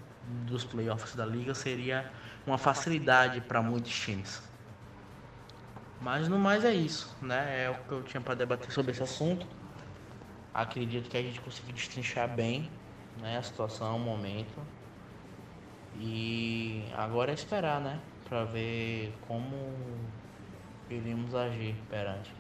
[0.46, 2.11] dos playoffs da liga seria
[2.46, 4.42] uma facilidade para muitos times.
[6.00, 7.64] Mas no mais é isso, né?
[7.64, 9.46] É o que eu tinha para debater sobre esse assunto.
[10.52, 12.70] Acredito que a gente conseguiu destrinchar bem
[13.20, 14.61] né, a situação, o momento.
[15.96, 18.00] E agora é esperar, né?
[18.28, 19.74] Para ver como
[20.88, 22.30] iremos agir perante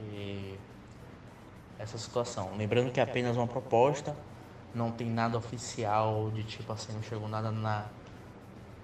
[1.80, 2.50] essa situação.
[2.56, 4.14] Lembrando que é apenas uma proposta,
[4.74, 7.86] não tem nada oficial de tipo assim, não chegou nada na,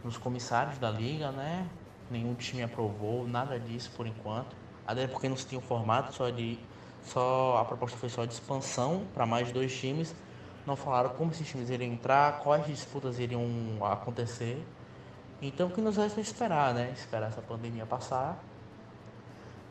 [0.02, 1.68] nos comissários da liga, né?
[2.10, 4.56] Nenhum time aprovou, nada disso por enquanto.
[4.86, 6.58] Até porque não se tinha um formato só de.
[7.04, 10.14] Só a proposta foi só de expansão para mais dois times.
[10.66, 13.44] Não falaram como esses times iriam entrar, quais disputas iriam
[13.82, 14.64] acontecer.
[15.40, 16.90] Então o que nos resta é esperar, né?
[16.96, 18.42] Esperar essa pandemia passar,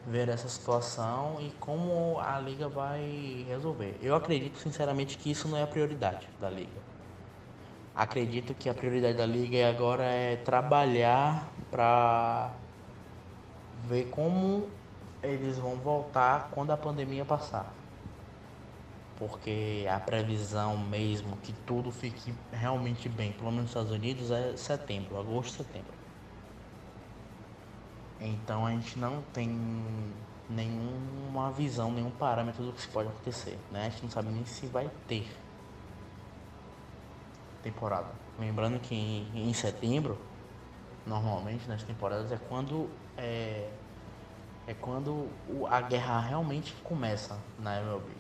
[0.08, 3.98] ver essa situação e como a liga vai resolver.
[4.02, 6.86] Eu acredito sinceramente que isso não é a prioridade da liga.
[7.96, 12.52] Acredito que a prioridade da liga agora é trabalhar para
[13.88, 14.68] ver como
[15.24, 17.74] eles vão voltar quando a pandemia passar.
[19.18, 24.58] Porque a previsão mesmo que tudo fique realmente bem, pelo menos nos Estados Unidos, é
[24.58, 25.95] setembro, agosto, setembro.
[28.20, 29.50] Então a gente não tem
[30.50, 33.58] nenhuma visão, nenhum parâmetro do que pode acontecer.
[33.72, 33.88] Né?
[33.88, 35.28] A gente não sabe nem se vai ter
[37.64, 38.10] temporada.
[38.40, 40.18] Lembrando que em, em setembro,
[41.06, 43.70] normalmente nas temporadas é quando é,
[44.68, 45.30] é quando
[45.70, 48.12] a guerra realmente começa na MLB.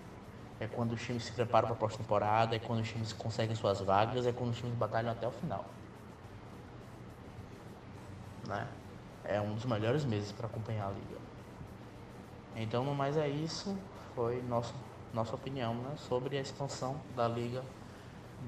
[0.60, 3.56] É quando os times se preparam para a próxima temporada, é quando os times conseguem
[3.56, 5.66] suas vagas, é quando os times batalham até o final.
[8.48, 8.68] Né?
[9.28, 11.20] É um dos melhores meses para acompanhar a liga.
[12.56, 13.78] Então, no mais é isso.
[14.16, 14.74] Foi nosso,
[15.14, 17.64] nossa opinião né, sobre a expansão da liga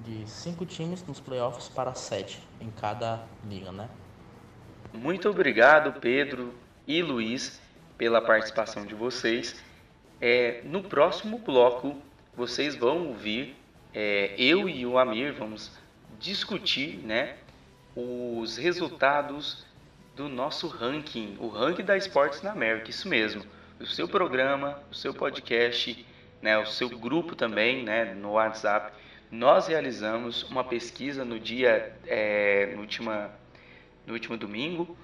[0.06, 3.90] de cinco times nos playoffs para sete em cada liga, né?
[4.94, 6.54] Muito obrigado, Pedro
[6.88, 7.62] e Luiz,
[7.98, 9.62] pela participação de vocês.
[10.22, 11.96] É, no próximo bloco,
[12.36, 13.56] vocês vão ouvir,
[13.94, 15.72] é, eu e o Amir vamos
[16.20, 17.36] discutir né,
[17.96, 19.67] os resultados
[20.18, 23.46] do nosso ranking, o ranking da Esportes na América, isso mesmo.
[23.80, 26.06] O seu programa, o seu podcast
[26.42, 28.92] né, o seu grupo também, né, no WhatsApp,
[29.32, 33.32] nós realizamos uma pesquisa no dia, é, no, última,
[34.06, 34.98] no último domingo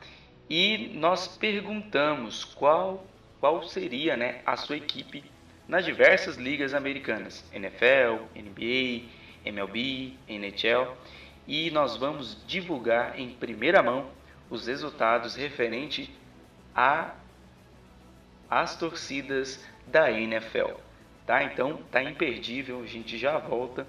[0.49, 3.05] e nós perguntamos qual,
[3.39, 5.23] qual seria né, a sua equipe
[5.67, 9.05] nas diversas ligas americanas, NFL, NBA,
[9.45, 10.95] MLB, NHL,
[11.47, 14.09] e nós vamos divulgar em primeira mão
[14.53, 16.15] os resultados referente
[16.75, 17.15] a
[18.47, 20.73] as torcidas da NFL,
[21.25, 21.43] tá?
[21.43, 23.87] Então tá imperdível, a gente já volta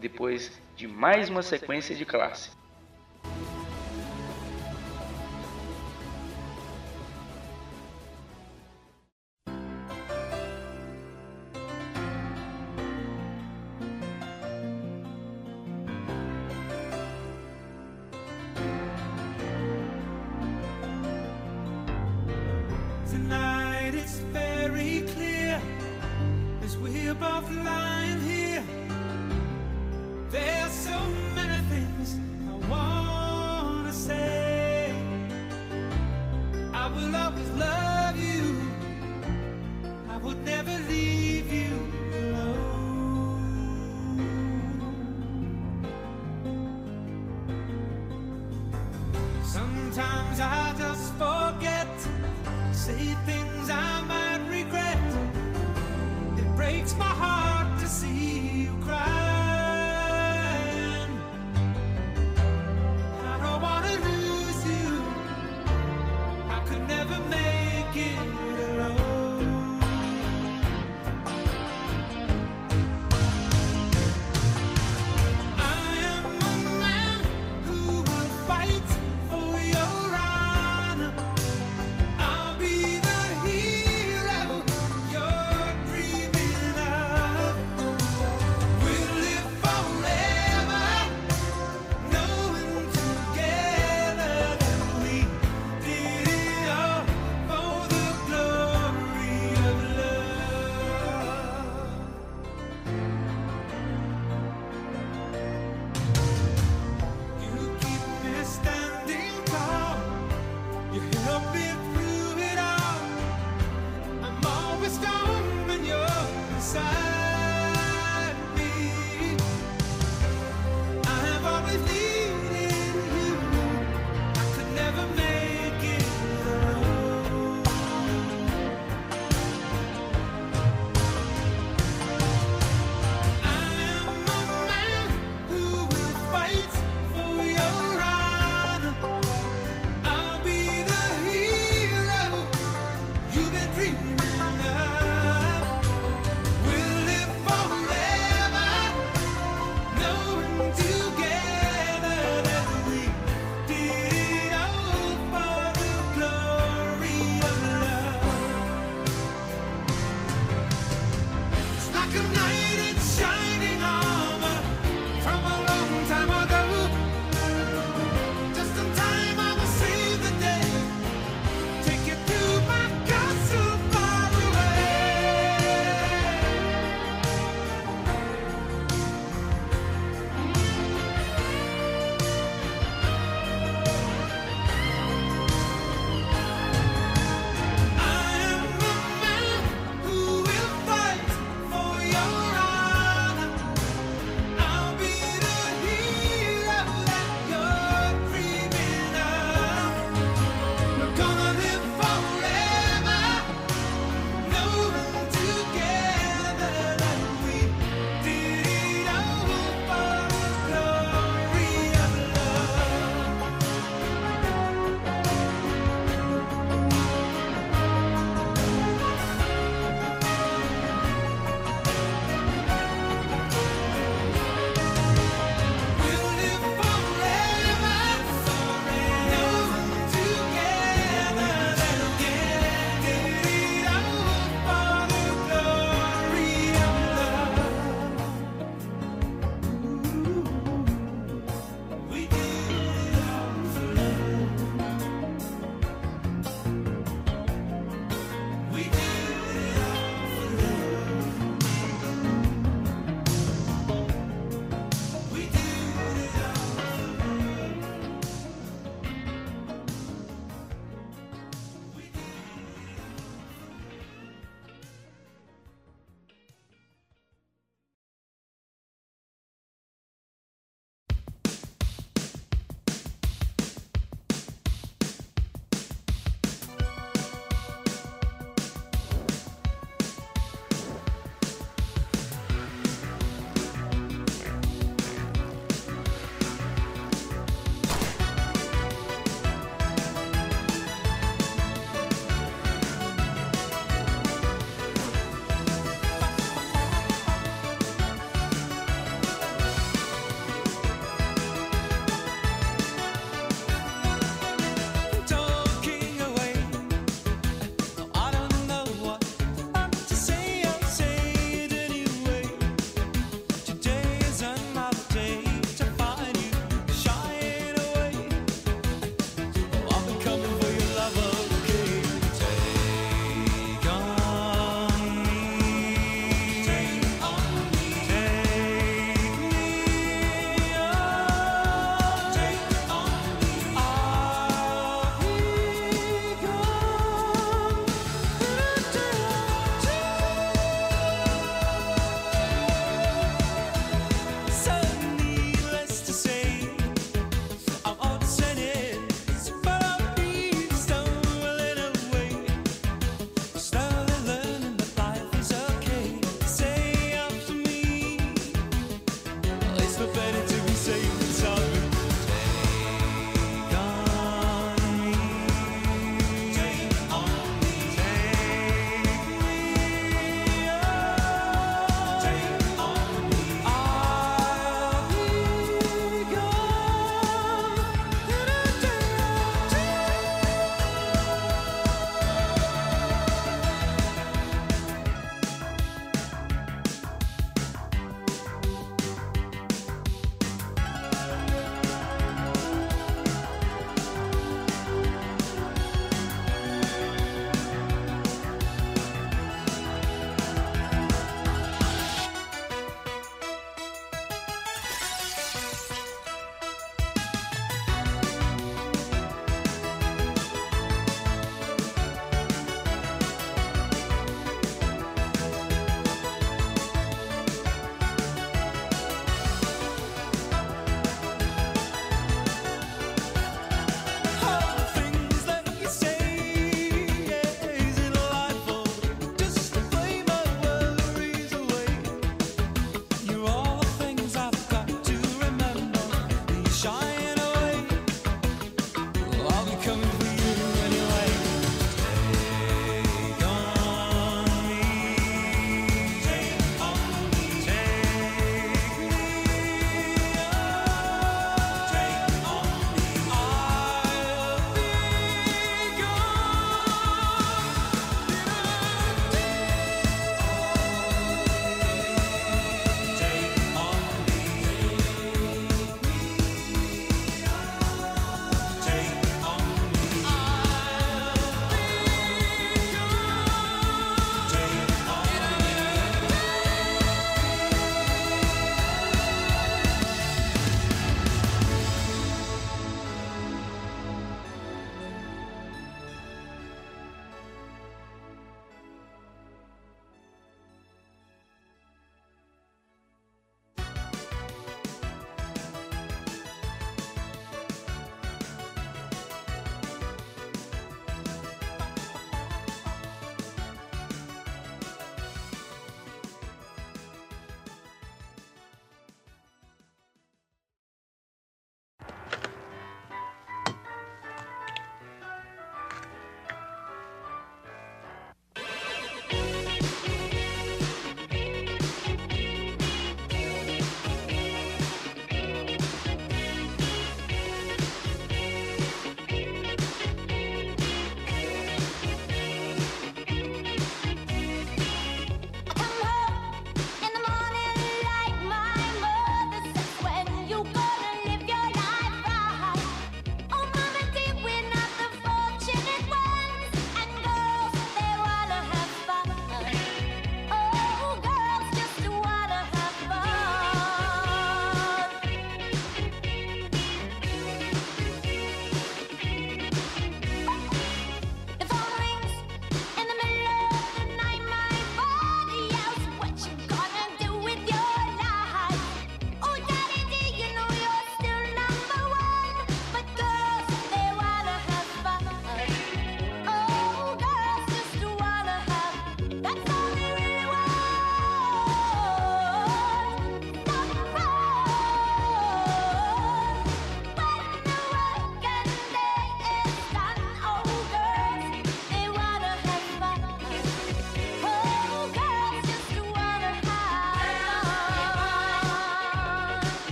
[0.00, 2.50] depois de mais uma sequência de classe.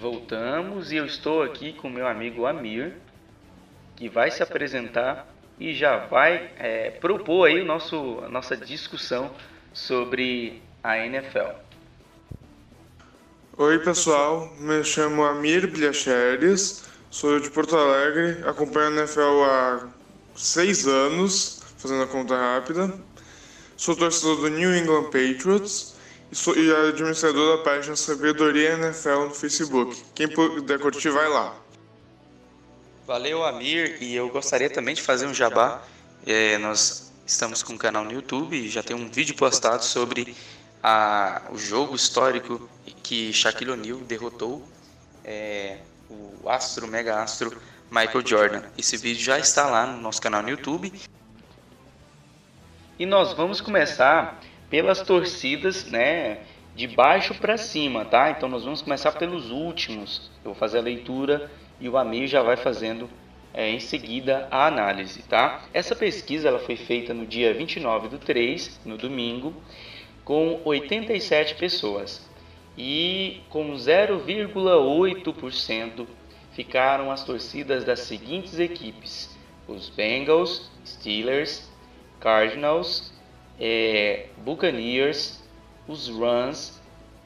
[0.00, 2.92] Voltamos e eu estou aqui com meu amigo Amir,
[3.96, 5.26] que vai se apresentar
[5.58, 9.34] e já vai é, propor aí o nosso, a nossa discussão
[9.72, 11.50] sobre a NFL.
[13.56, 19.88] Oi pessoal, me chamo Amir Bilhacheres, sou de Porto Alegre, acompanho a NFL há
[20.36, 22.94] seis anos, fazendo a conta rápida.
[23.76, 25.97] Sou torcedor do New England Patriots
[26.30, 30.02] e, sou, e administrador da página Sabedoria NFL no Facebook.
[30.14, 31.54] Quem puder curtir, vai lá.
[33.06, 35.82] Valeu, Amir, e eu gostaria também de fazer um jabá.
[36.26, 40.36] É, nós estamos com um canal no YouTube e já tem um vídeo postado sobre
[40.82, 42.68] a, o jogo histórico
[43.02, 44.66] que Shaquille O'Neal derrotou
[45.24, 45.78] é,
[46.10, 47.56] o astro, mega astro
[47.90, 48.62] Michael Jordan.
[48.76, 50.92] Esse vídeo já está lá no nosso canal no YouTube.
[52.98, 54.40] E nós vamos começar
[54.70, 56.38] pelas torcidas, né,
[56.74, 58.30] de baixo para cima, tá?
[58.30, 60.30] Então nós vamos começar pelos últimos.
[60.44, 61.50] Eu vou fazer a leitura
[61.80, 63.08] e o Amir já vai fazendo
[63.52, 65.64] é, em seguida a análise, tá?
[65.72, 69.52] Essa pesquisa ela foi feita no dia 29 do 3, no domingo,
[70.24, 72.24] com 87 pessoas.
[72.76, 76.06] E com 0,8%
[76.52, 79.34] ficaram as torcidas das seguintes equipes:
[79.66, 81.66] os Bengals, Steelers,
[82.20, 83.17] Cardinals,
[83.58, 85.42] eh, Buccaneers,
[85.86, 86.80] os Rams,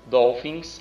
[0.06, 0.80] Dolphins,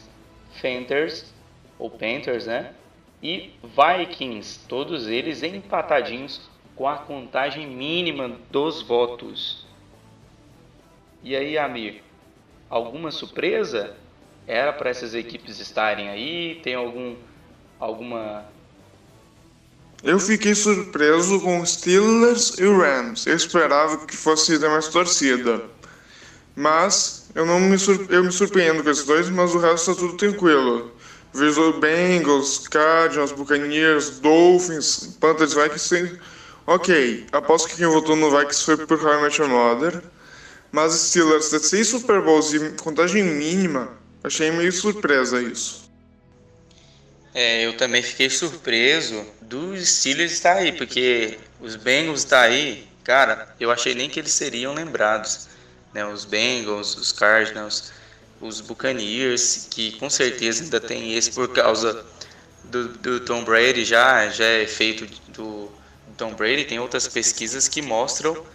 [0.62, 1.34] Panthers
[1.78, 2.74] ou Panthers, né?
[3.22, 9.66] E Vikings, todos eles empatadinhos com a contagem mínima dos votos.
[11.24, 12.02] E aí, Amir,
[12.70, 13.96] alguma surpresa?
[14.48, 16.60] Era para essas equipes estarem aí?
[16.64, 17.16] Tem algum
[17.80, 18.46] alguma
[20.04, 23.28] Eu fiquei surpreso com Steelers e Rams.
[23.28, 25.62] Eu esperava que fosse ter mais torcida.
[26.56, 27.78] Mas eu não me,
[28.10, 30.92] eu me surpreendo com esses dois, mas o resto tá tudo tranquilo.
[31.34, 36.20] Vejo Bengals, Cardinals, Buccaneers, Dolphins, Panthers, Vikings.
[36.66, 40.02] Ok, aposto que quem votou no Vikings foi por How I Met Your Mother.
[40.72, 43.90] Mas Steelers ter seis Super Bowls e contagem mínima,
[44.24, 45.90] achei meio surpresa isso.
[47.34, 53.54] É, eu também fiquei surpreso dos Steelers estar aí, porque os Bengals estar aí, cara,
[53.60, 55.50] eu achei nem que eles seriam lembrados.
[55.94, 56.06] Né?
[56.06, 57.92] Os Bengals, os Cardinals,
[58.40, 62.06] os Buccaneers, que com certeza ainda tem esse por causa
[62.64, 65.70] do, do Tom Brady, já, já é feito do,
[66.18, 66.64] Tom Brady.
[66.64, 68.46] Tem outras pesquisas que mostram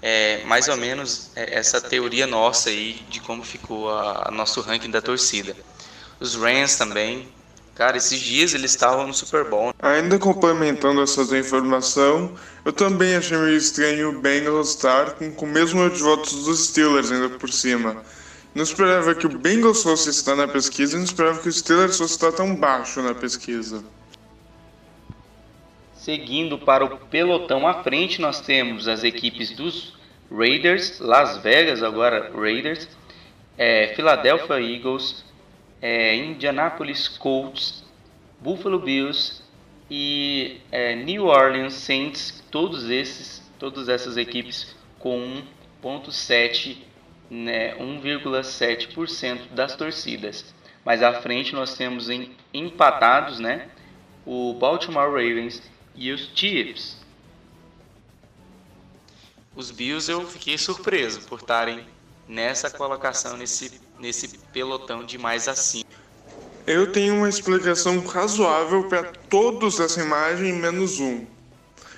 [0.00, 4.90] é, mais ou menos é, essa teoria nossa aí de como ficou a nosso ranking
[4.90, 5.56] da torcida.
[6.20, 7.28] Os Rams também,
[7.74, 9.74] Cara, esses dias eles estavam no Super Bowl.
[9.82, 12.32] Ainda complementando essa tua informação,
[12.64, 16.44] eu também achei meio estranho o Bengals estar com, com o mesmo número de votos
[16.44, 18.02] dos Steelers ainda por cima.
[18.54, 21.98] Não esperava que o Bengals fosse estar na pesquisa e não esperava que o Steelers
[21.98, 23.84] fosse estar tão baixo na pesquisa.
[25.96, 29.94] Seguindo para o pelotão à frente, nós temos as equipes dos
[30.30, 32.86] Raiders, Las Vegas agora Raiders,
[33.58, 35.23] é, Philadelphia Eagles,
[35.84, 37.84] é, Indianapolis Colts,
[38.40, 39.42] Buffalo Bills
[39.90, 45.42] e é, New Orleans Saints, todos esses, todas essas equipes com
[45.82, 46.78] 1.7,
[47.30, 50.54] né, 1,7% das torcidas.
[50.86, 53.68] Mais à frente nós temos em, empatados, né,
[54.24, 55.62] o Baltimore Ravens
[55.94, 57.04] e os Chiefs.
[59.54, 61.84] Os Bills eu fiquei surpreso por estarem
[62.28, 65.84] nessa colocação, nesse, nesse pelotão de mais acima.
[66.66, 71.26] Eu tenho uma explicação razoável para todos essa imagem menos um,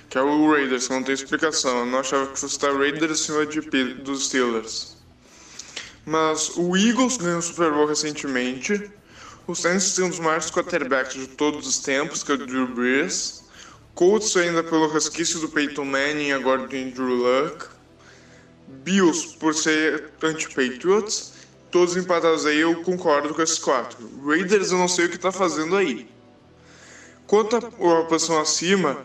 [0.09, 1.79] que é o Raiders, não tem explicação.
[1.79, 3.61] Eu não achava que fosse estar Raiders acima de,
[3.95, 4.97] dos Steelers.
[6.05, 8.91] Mas o Eagles ganhou o Super Bowl recentemente.
[9.47, 12.67] O Saints tem um dos maiores quarterbacks de todos os tempos, que é o Drew
[12.67, 13.45] Brees.
[13.95, 17.67] Colts ainda pelo resquício do Peyton Manning, agora do Andrew Luck.
[18.69, 21.33] Bills por ser anti-Patriots.
[21.71, 23.99] Todos empatados aí, eu concordo com esses quatro.
[24.25, 26.09] Raiders eu não sei o que tá fazendo aí.
[27.27, 27.61] Quanto à
[28.05, 29.05] posição acima,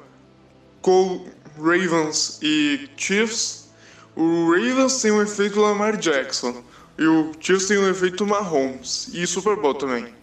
[0.81, 1.27] Col
[1.57, 3.69] Ravens e Chiefs,
[4.15, 6.63] o Ravens tem um efeito Lamar Jackson
[6.97, 10.13] e o Chiefs tem um efeito Mahomes e Super Bowl também.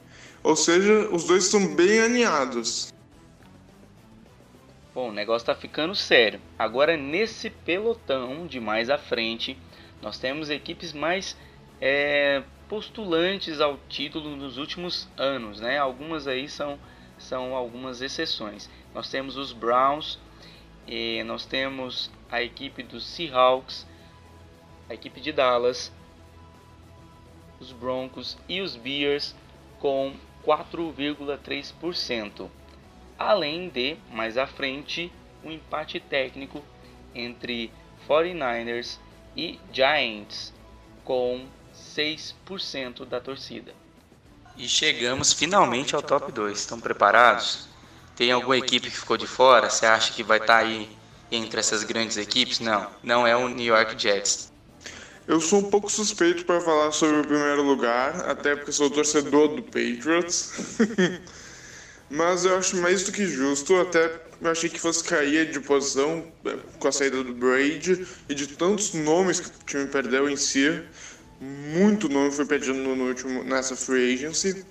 [0.44, 2.92] Ou seja, os dois estão bem alinhados.
[4.98, 6.40] Bom, o negócio tá ficando sério.
[6.58, 9.56] Agora nesse pelotão de mais à frente,
[10.02, 11.36] nós temos equipes mais
[11.80, 15.78] é, postulantes ao título nos últimos anos, né?
[15.78, 16.80] Algumas aí são,
[17.16, 18.68] são algumas exceções.
[18.92, 20.18] Nós temos os Browns,
[21.24, 23.86] nós temos a equipe dos Seahawks,
[24.90, 25.92] a equipe de Dallas,
[27.60, 29.36] os Broncos e os Bears
[29.78, 30.12] com
[30.44, 32.50] 4,3%,
[33.18, 35.12] além de, mais à frente,
[35.42, 36.62] um empate técnico
[37.14, 37.72] entre
[38.08, 38.98] 49ers
[39.36, 40.52] e Giants,
[41.04, 41.46] com
[41.96, 43.74] 6% da torcida.
[44.56, 46.58] E chegamos finalmente ao top 2.
[46.58, 47.68] Estão preparados?
[48.16, 49.70] Tem alguma equipe que ficou de fora?
[49.70, 50.88] Você acha que vai estar aí
[51.30, 52.58] entre essas grandes equipes?
[52.58, 54.52] Não, não é o New York Jets.
[55.26, 59.48] Eu sou um pouco suspeito para falar sobre o primeiro lugar, até porque sou torcedor
[59.48, 60.78] do Patriots.
[62.10, 66.24] Mas eu acho mais do que justo, até eu achei que fosse cair de posição
[66.44, 70.36] eh, com a saída do Brady e de tantos nomes que o time perdeu em
[70.36, 70.82] si.
[71.40, 74.64] Muito nome foi perdido no, último, nessa free agency.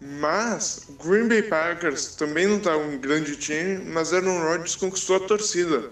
[0.00, 5.20] Mas Green Bay Packers também não tá um grande time, mas Aaron Rodgers conquistou a
[5.20, 5.90] torcida.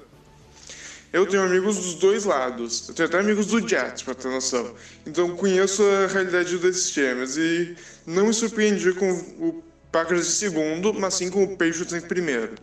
[1.12, 2.88] Eu tenho amigos dos dois lados.
[2.88, 4.74] Eu tenho até amigos do Jets, pra ter noção.
[5.06, 7.76] Então conheço a realidade desses times e
[8.06, 9.62] não me surpreendi com o
[9.93, 12.55] Packers em segundo, mas sim com o Patriots em primeiro.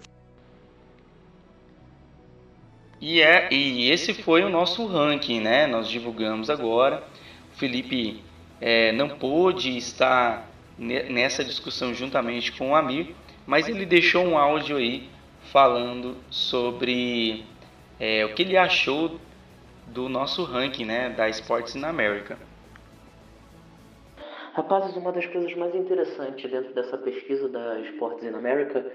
[2.99, 5.67] E, é, e esse foi o nosso ranking, né?
[5.67, 7.03] Nós divulgamos agora.
[7.53, 8.21] O Felipe
[8.59, 13.15] é, não pôde estar ne- nessa discussão juntamente com o Amir,
[13.45, 15.07] mas ele deixou um áudio aí
[15.51, 17.45] falando sobre
[17.99, 19.19] é, o que ele achou
[19.87, 21.09] do nosso ranking, né?
[21.09, 22.37] Da Sports in America.
[24.53, 28.85] Rapazes, uma das coisas mais interessantes dentro dessa pesquisa da Sports in America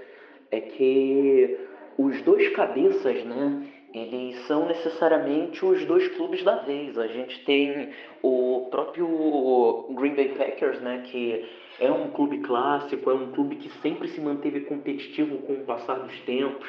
[0.51, 1.57] é que
[1.97, 3.63] os dois cabeças, né,
[3.95, 6.99] eles são necessariamente os dois clubes da vez.
[6.99, 7.91] A gente tem
[8.21, 11.45] o próprio Green Bay Packers, né, que
[11.79, 16.01] é um clube clássico, é um clube que sempre se manteve competitivo com o passar
[16.01, 16.69] dos tempos.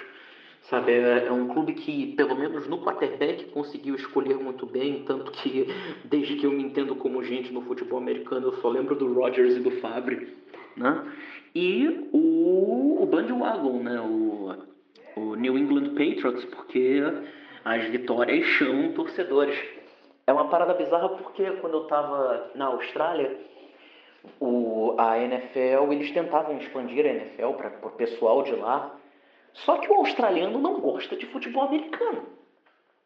[0.69, 5.31] Sabe, é é um clube que, pelo menos no quarterback, conseguiu escolher muito bem, tanto
[5.31, 5.67] que,
[6.03, 9.55] desde que eu me entendo como gente no futebol americano, eu só lembro do Rodgers
[9.55, 10.35] e do Favre,
[10.75, 11.03] né?
[11.53, 14.01] E o, o Bandwagon, né?
[14.01, 14.55] O,
[15.15, 17.01] o New England Patriots, porque
[17.63, 19.55] as vitórias chamam torcedores.
[20.25, 23.39] É uma parada bizarra porque quando eu tava na Austrália,
[24.39, 28.95] o, a NFL, eles tentavam expandir a NFL para o pessoal de lá,
[29.55, 32.23] só que o australiano não gosta de futebol americano.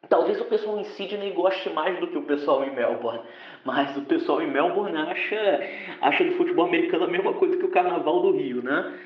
[0.07, 3.21] Talvez o pessoal em Sydney goste mais do que o pessoal em Melbourne,
[3.63, 5.61] mas o pessoal em Melbourne acha,
[6.01, 8.97] acha do futebol americano a mesma coisa que o carnaval do Rio, né?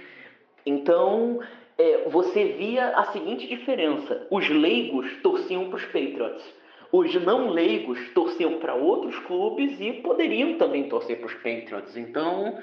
[0.65, 1.39] Então,
[1.77, 6.55] é, você via a seguinte diferença: os leigos torciam para os Patriots,
[6.91, 11.97] os não leigos torciam para outros clubes e poderiam também torcer para os Patriots.
[11.97, 12.57] Então,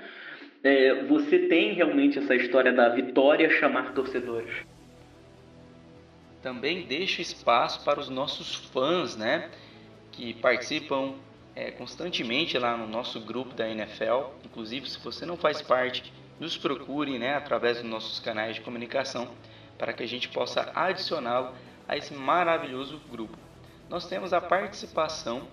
[0.63, 4.70] é, você tem realmente essa história da vitória chamar torcedores.
[6.43, 9.51] Também deixo espaço para os nossos fãs, né?
[10.13, 11.15] Que participam
[11.55, 14.31] é, constantemente lá no nosso grupo da NFL.
[14.45, 17.35] Inclusive, se você não faz parte, nos procure, né?
[17.35, 19.31] Através dos nossos canais de comunicação
[19.81, 21.55] para que a gente possa adicioná-lo
[21.89, 23.37] a esse maravilhoso grupo.
[23.89, 25.49] Nós temos a participação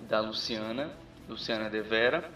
[0.00, 0.90] da Luciana,
[1.28, 2.30] Luciana De Vera,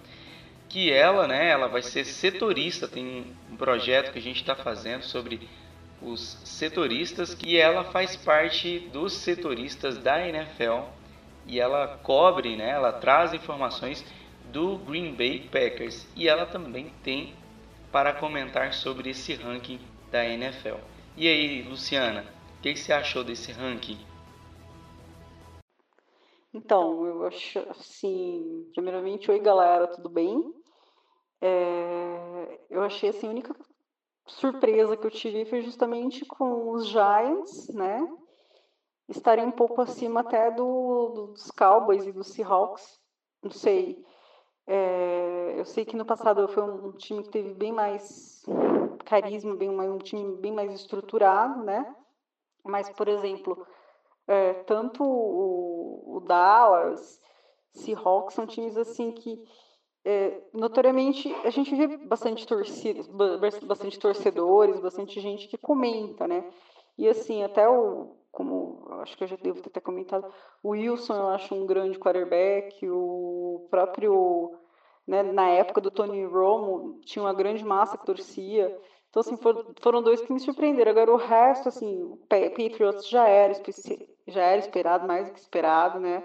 [0.68, 5.02] que ela, né, ela vai ser setorista, tem um projeto que a gente está fazendo
[5.02, 5.48] sobre
[6.02, 10.88] os setoristas, que ela faz parte dos setoristas da NFL
[11.46, 14.04] e ela cobre, né, ela traz informações
[14.52, 17.34] do Green Bay Packers e ela também tem
[17.90, 19.80] para comentar sobre esse ranking
[20.10, 20.76] da NFL.
[21.16, 22.24] E aí, Luciana,
[22.58, 23.98] o que, que você achou desse ranking?
[26.52, 30.52] Então, eu acho assim, primeiramente, oi galera, tudo bem?
[31.40, 33.54] É, eu achei assim, a única
[34.28, 38.06] surpresa que eu tive foi justamente com os Giants, né?
[39.08, 43.00] Estarem um pouco acima até do, do- dos Cowboys e dos Seahawks.
[43.42, 44.04] Não sei.
[44.66, 48.44] É, eu sei que no passado foi um, time que teve bem mais
[49.06, 51.94] carisma, bem um time bem mais estruturado, né?
[52.64, 53.66] Mas, por exemplo,
[54.26, 57.20] é, tanto o, o Dallas,
[57.72, 59.42] Seahawks são times assim que
[60.04, 66.44] é, notoriamente a gente vê bastante torcidas, ba- bastante torcedores, bastante gente que comenta, né?
[66.96, 71.14] E assim, até o, como acho que eu já devo ter até comentado, o Wilson
[71.14, 74.52] eu acho um grande quarterback, o próprio,
[75.06, 78.76] né, na época do Tony Romo, tinha uma grande massa que torcia.
[79.10, 79.36] Então, assim,
[79.80, 80.90] foram, dois que me surpreenderam.
[80.90, 83.54] Agora, o resto, assim, o Pa- Patriots já era,
[84.26, 86.22] já era esperado, mais do que esperado, né?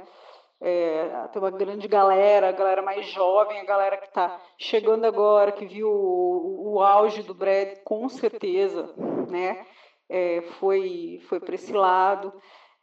[0.65, 5.51] É, tem uma grande galera, a galera mais jovem, a galera que está chegando agora,
[5.51, 8.93] que viu o, o auge do Brad, com certeza,
[9.29, 9.65] né?
[10.07, 12.33] É, foi foi para esse lado.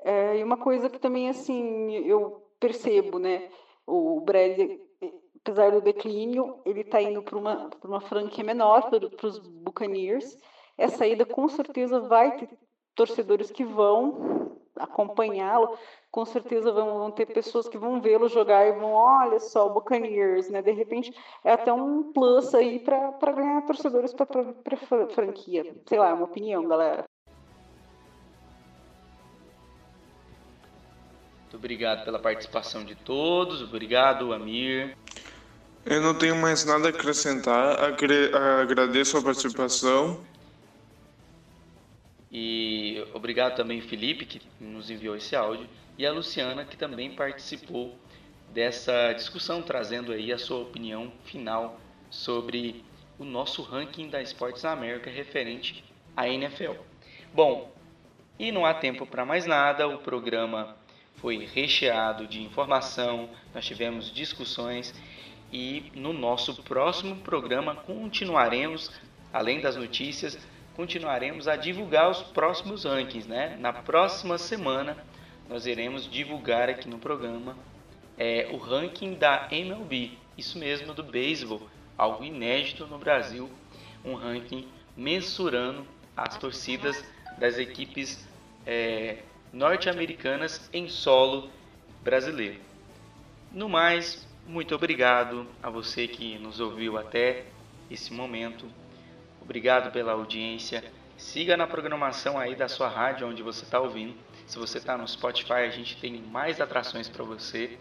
[0.00, 3.48] É, e uma coisa que também, assim, eu percebo, né?
[3.86, 4.58] O Brad
[5.42, 10.36] apesar do declínio, ele está indo para uma, uma franquia menor para os Buccaneers.
[10.76, 12.48] Essa ida com certeza vai ter
[12.94, 14.39] torcedores que vão
[14.82, 15.76] acompanhá-lo,
[16.10, 19.74] com certeza vão, vão ter pessoas que vão vê-lo jogar e vão, olha só, o
[19.74, 20.60] Buccaneers, né?
[20.60, 24.26] De repente é até um plus aí para ganhar torcedores para
[25.04, 25.74] a franquia.
[25.86, 27.04] Sei lá, é uma opinião, galera.
[31.42, 33.60] Muito obrigado pela participação de todos.
[33.62, 34.96] Obrigado, Amir.
[35.84, 37.82] Eu não tenho mais nada a acrescentar.
[37.82, 38.30] Agre-
[38.62, 40.20] Agradeço a participação.
[42.30, 47.98] E obrigado também, Felipe, que nos enviou esse áudio, e a Luciana, que também participou
[48.52, 52.84] dessa discussão, trazendo aí a sua opinião final sobre
[53.18, 55.84] o nosso ranking da Esportes na América referente
[56.16, 56.72] à NFL.
[57.34, 57.72] Bom,
[58.38, 60.76] e não há tempo para mais nada, o programa
[61.16, 64.94] foi recheado de informação, nós tivemos discussões
[65.52, 68.90] e no nosso próximo programa continuaremos,
[69.32, 70.38] além das notícias,
[70.80, 73.54] continuaremos a divulgar os próximos rankings, né?
[73.60, 74.96] Na próxima semana
[75.46, 77.54] nós iremos divulgar aqui no programa
[78.16, 83.50] é, o ranking da MLB, isso mesmo do beisebol, algo inédito no Brasil,
[84.02, 84.66] um ranking
[84.96, 85.86] mensurando
[86.16, 87.04] as torcidas
[87.36, 88.26] das equipes
[88.66, 89.18] é,
[89.52, 91.50] norte-americanas em solo
[92.02, 92.58] brasileiro.
[93.52, 97.44] No mais, muito obrigado a você que nos ouviu até
[97.90, 98.79] esse momento.
[99.50, 100.84] Obrigado pela audiência.
[101.16, 104.14] Siga na programação aí da sua rádio onde você está ouvindo.
[104.46, 107.76] Se você está no Spotify, a gente tem mais atrações para você.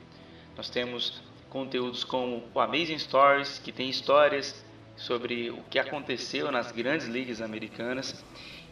[0.58, 4.66] Nós temos conteúdos como o Amazing Stories, que tem histórias
[4.96, 8.26] sobre o que aconteceu nas grandes ligas americanas.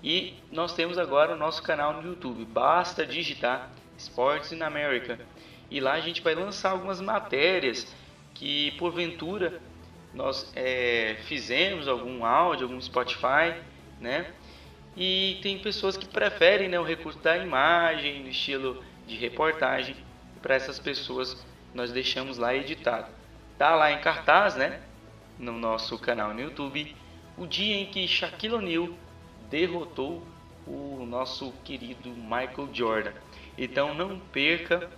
[0.03, 2.45] E nós temos agora o nosso canal no YouTube.
[2.45, 5.19] Basta digitar Sports in America.
[5.69, 7.85] E lá a gente vai lançar algumas matérias
[8.33, 9.61] que porventura
[10.13, 13.53] nós é, fizemos algum áudio, algum Spotify,
[13.99, 14.31] né?
[14.95, 19.95] E tem pessoas que preferem né, o recurso da imagem, no estilo de reportagem.
[20.41, 23.07] Para essas pessoas nós deixamos lá editado.
[23.57, 24.81] Tá lá em cartaz, né?
[25.37, 26.95] No nosso canal no YouTube,
[27.37, 28.89] o dia em que Shaquille O'Neal
[29.49, 30.23] derrotou
[30.65, 33.13] o nosso querido Michael Jordan.
[33.57, 34.89] Então não perca,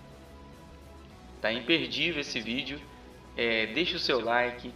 [1.40, 2.80] tá imperdível esse vídeo.
[3.36, 4.72] É, deixe o seu like,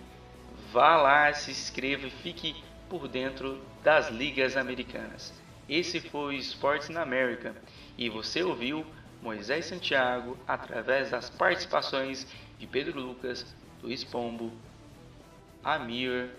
[0.74, 2.56] vá lá, se inscreva e fique
[2.90, 5.32] por dentro das ligas americanas.
[5.68, 7.54] Esse foi o Sports na América
[7.96, 8.84] e você ouviu
[9.22, 12.26] Moisés Santiago através das participações
[12.58, 13.46] de Pedro Lucas,
[13.84, 14.52] Luiz Pombo,
[15.62, 16.30] Amir,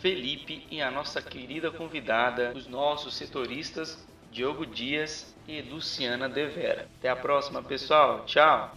[0.00, 6.88] Felipe e a nossa querida convidada, os nossos setoristas Diogo Dias e Luciana Devera.
[6.98, 8.24] Até a próxima, pessoal.
[8.26, 8.74] Tchau!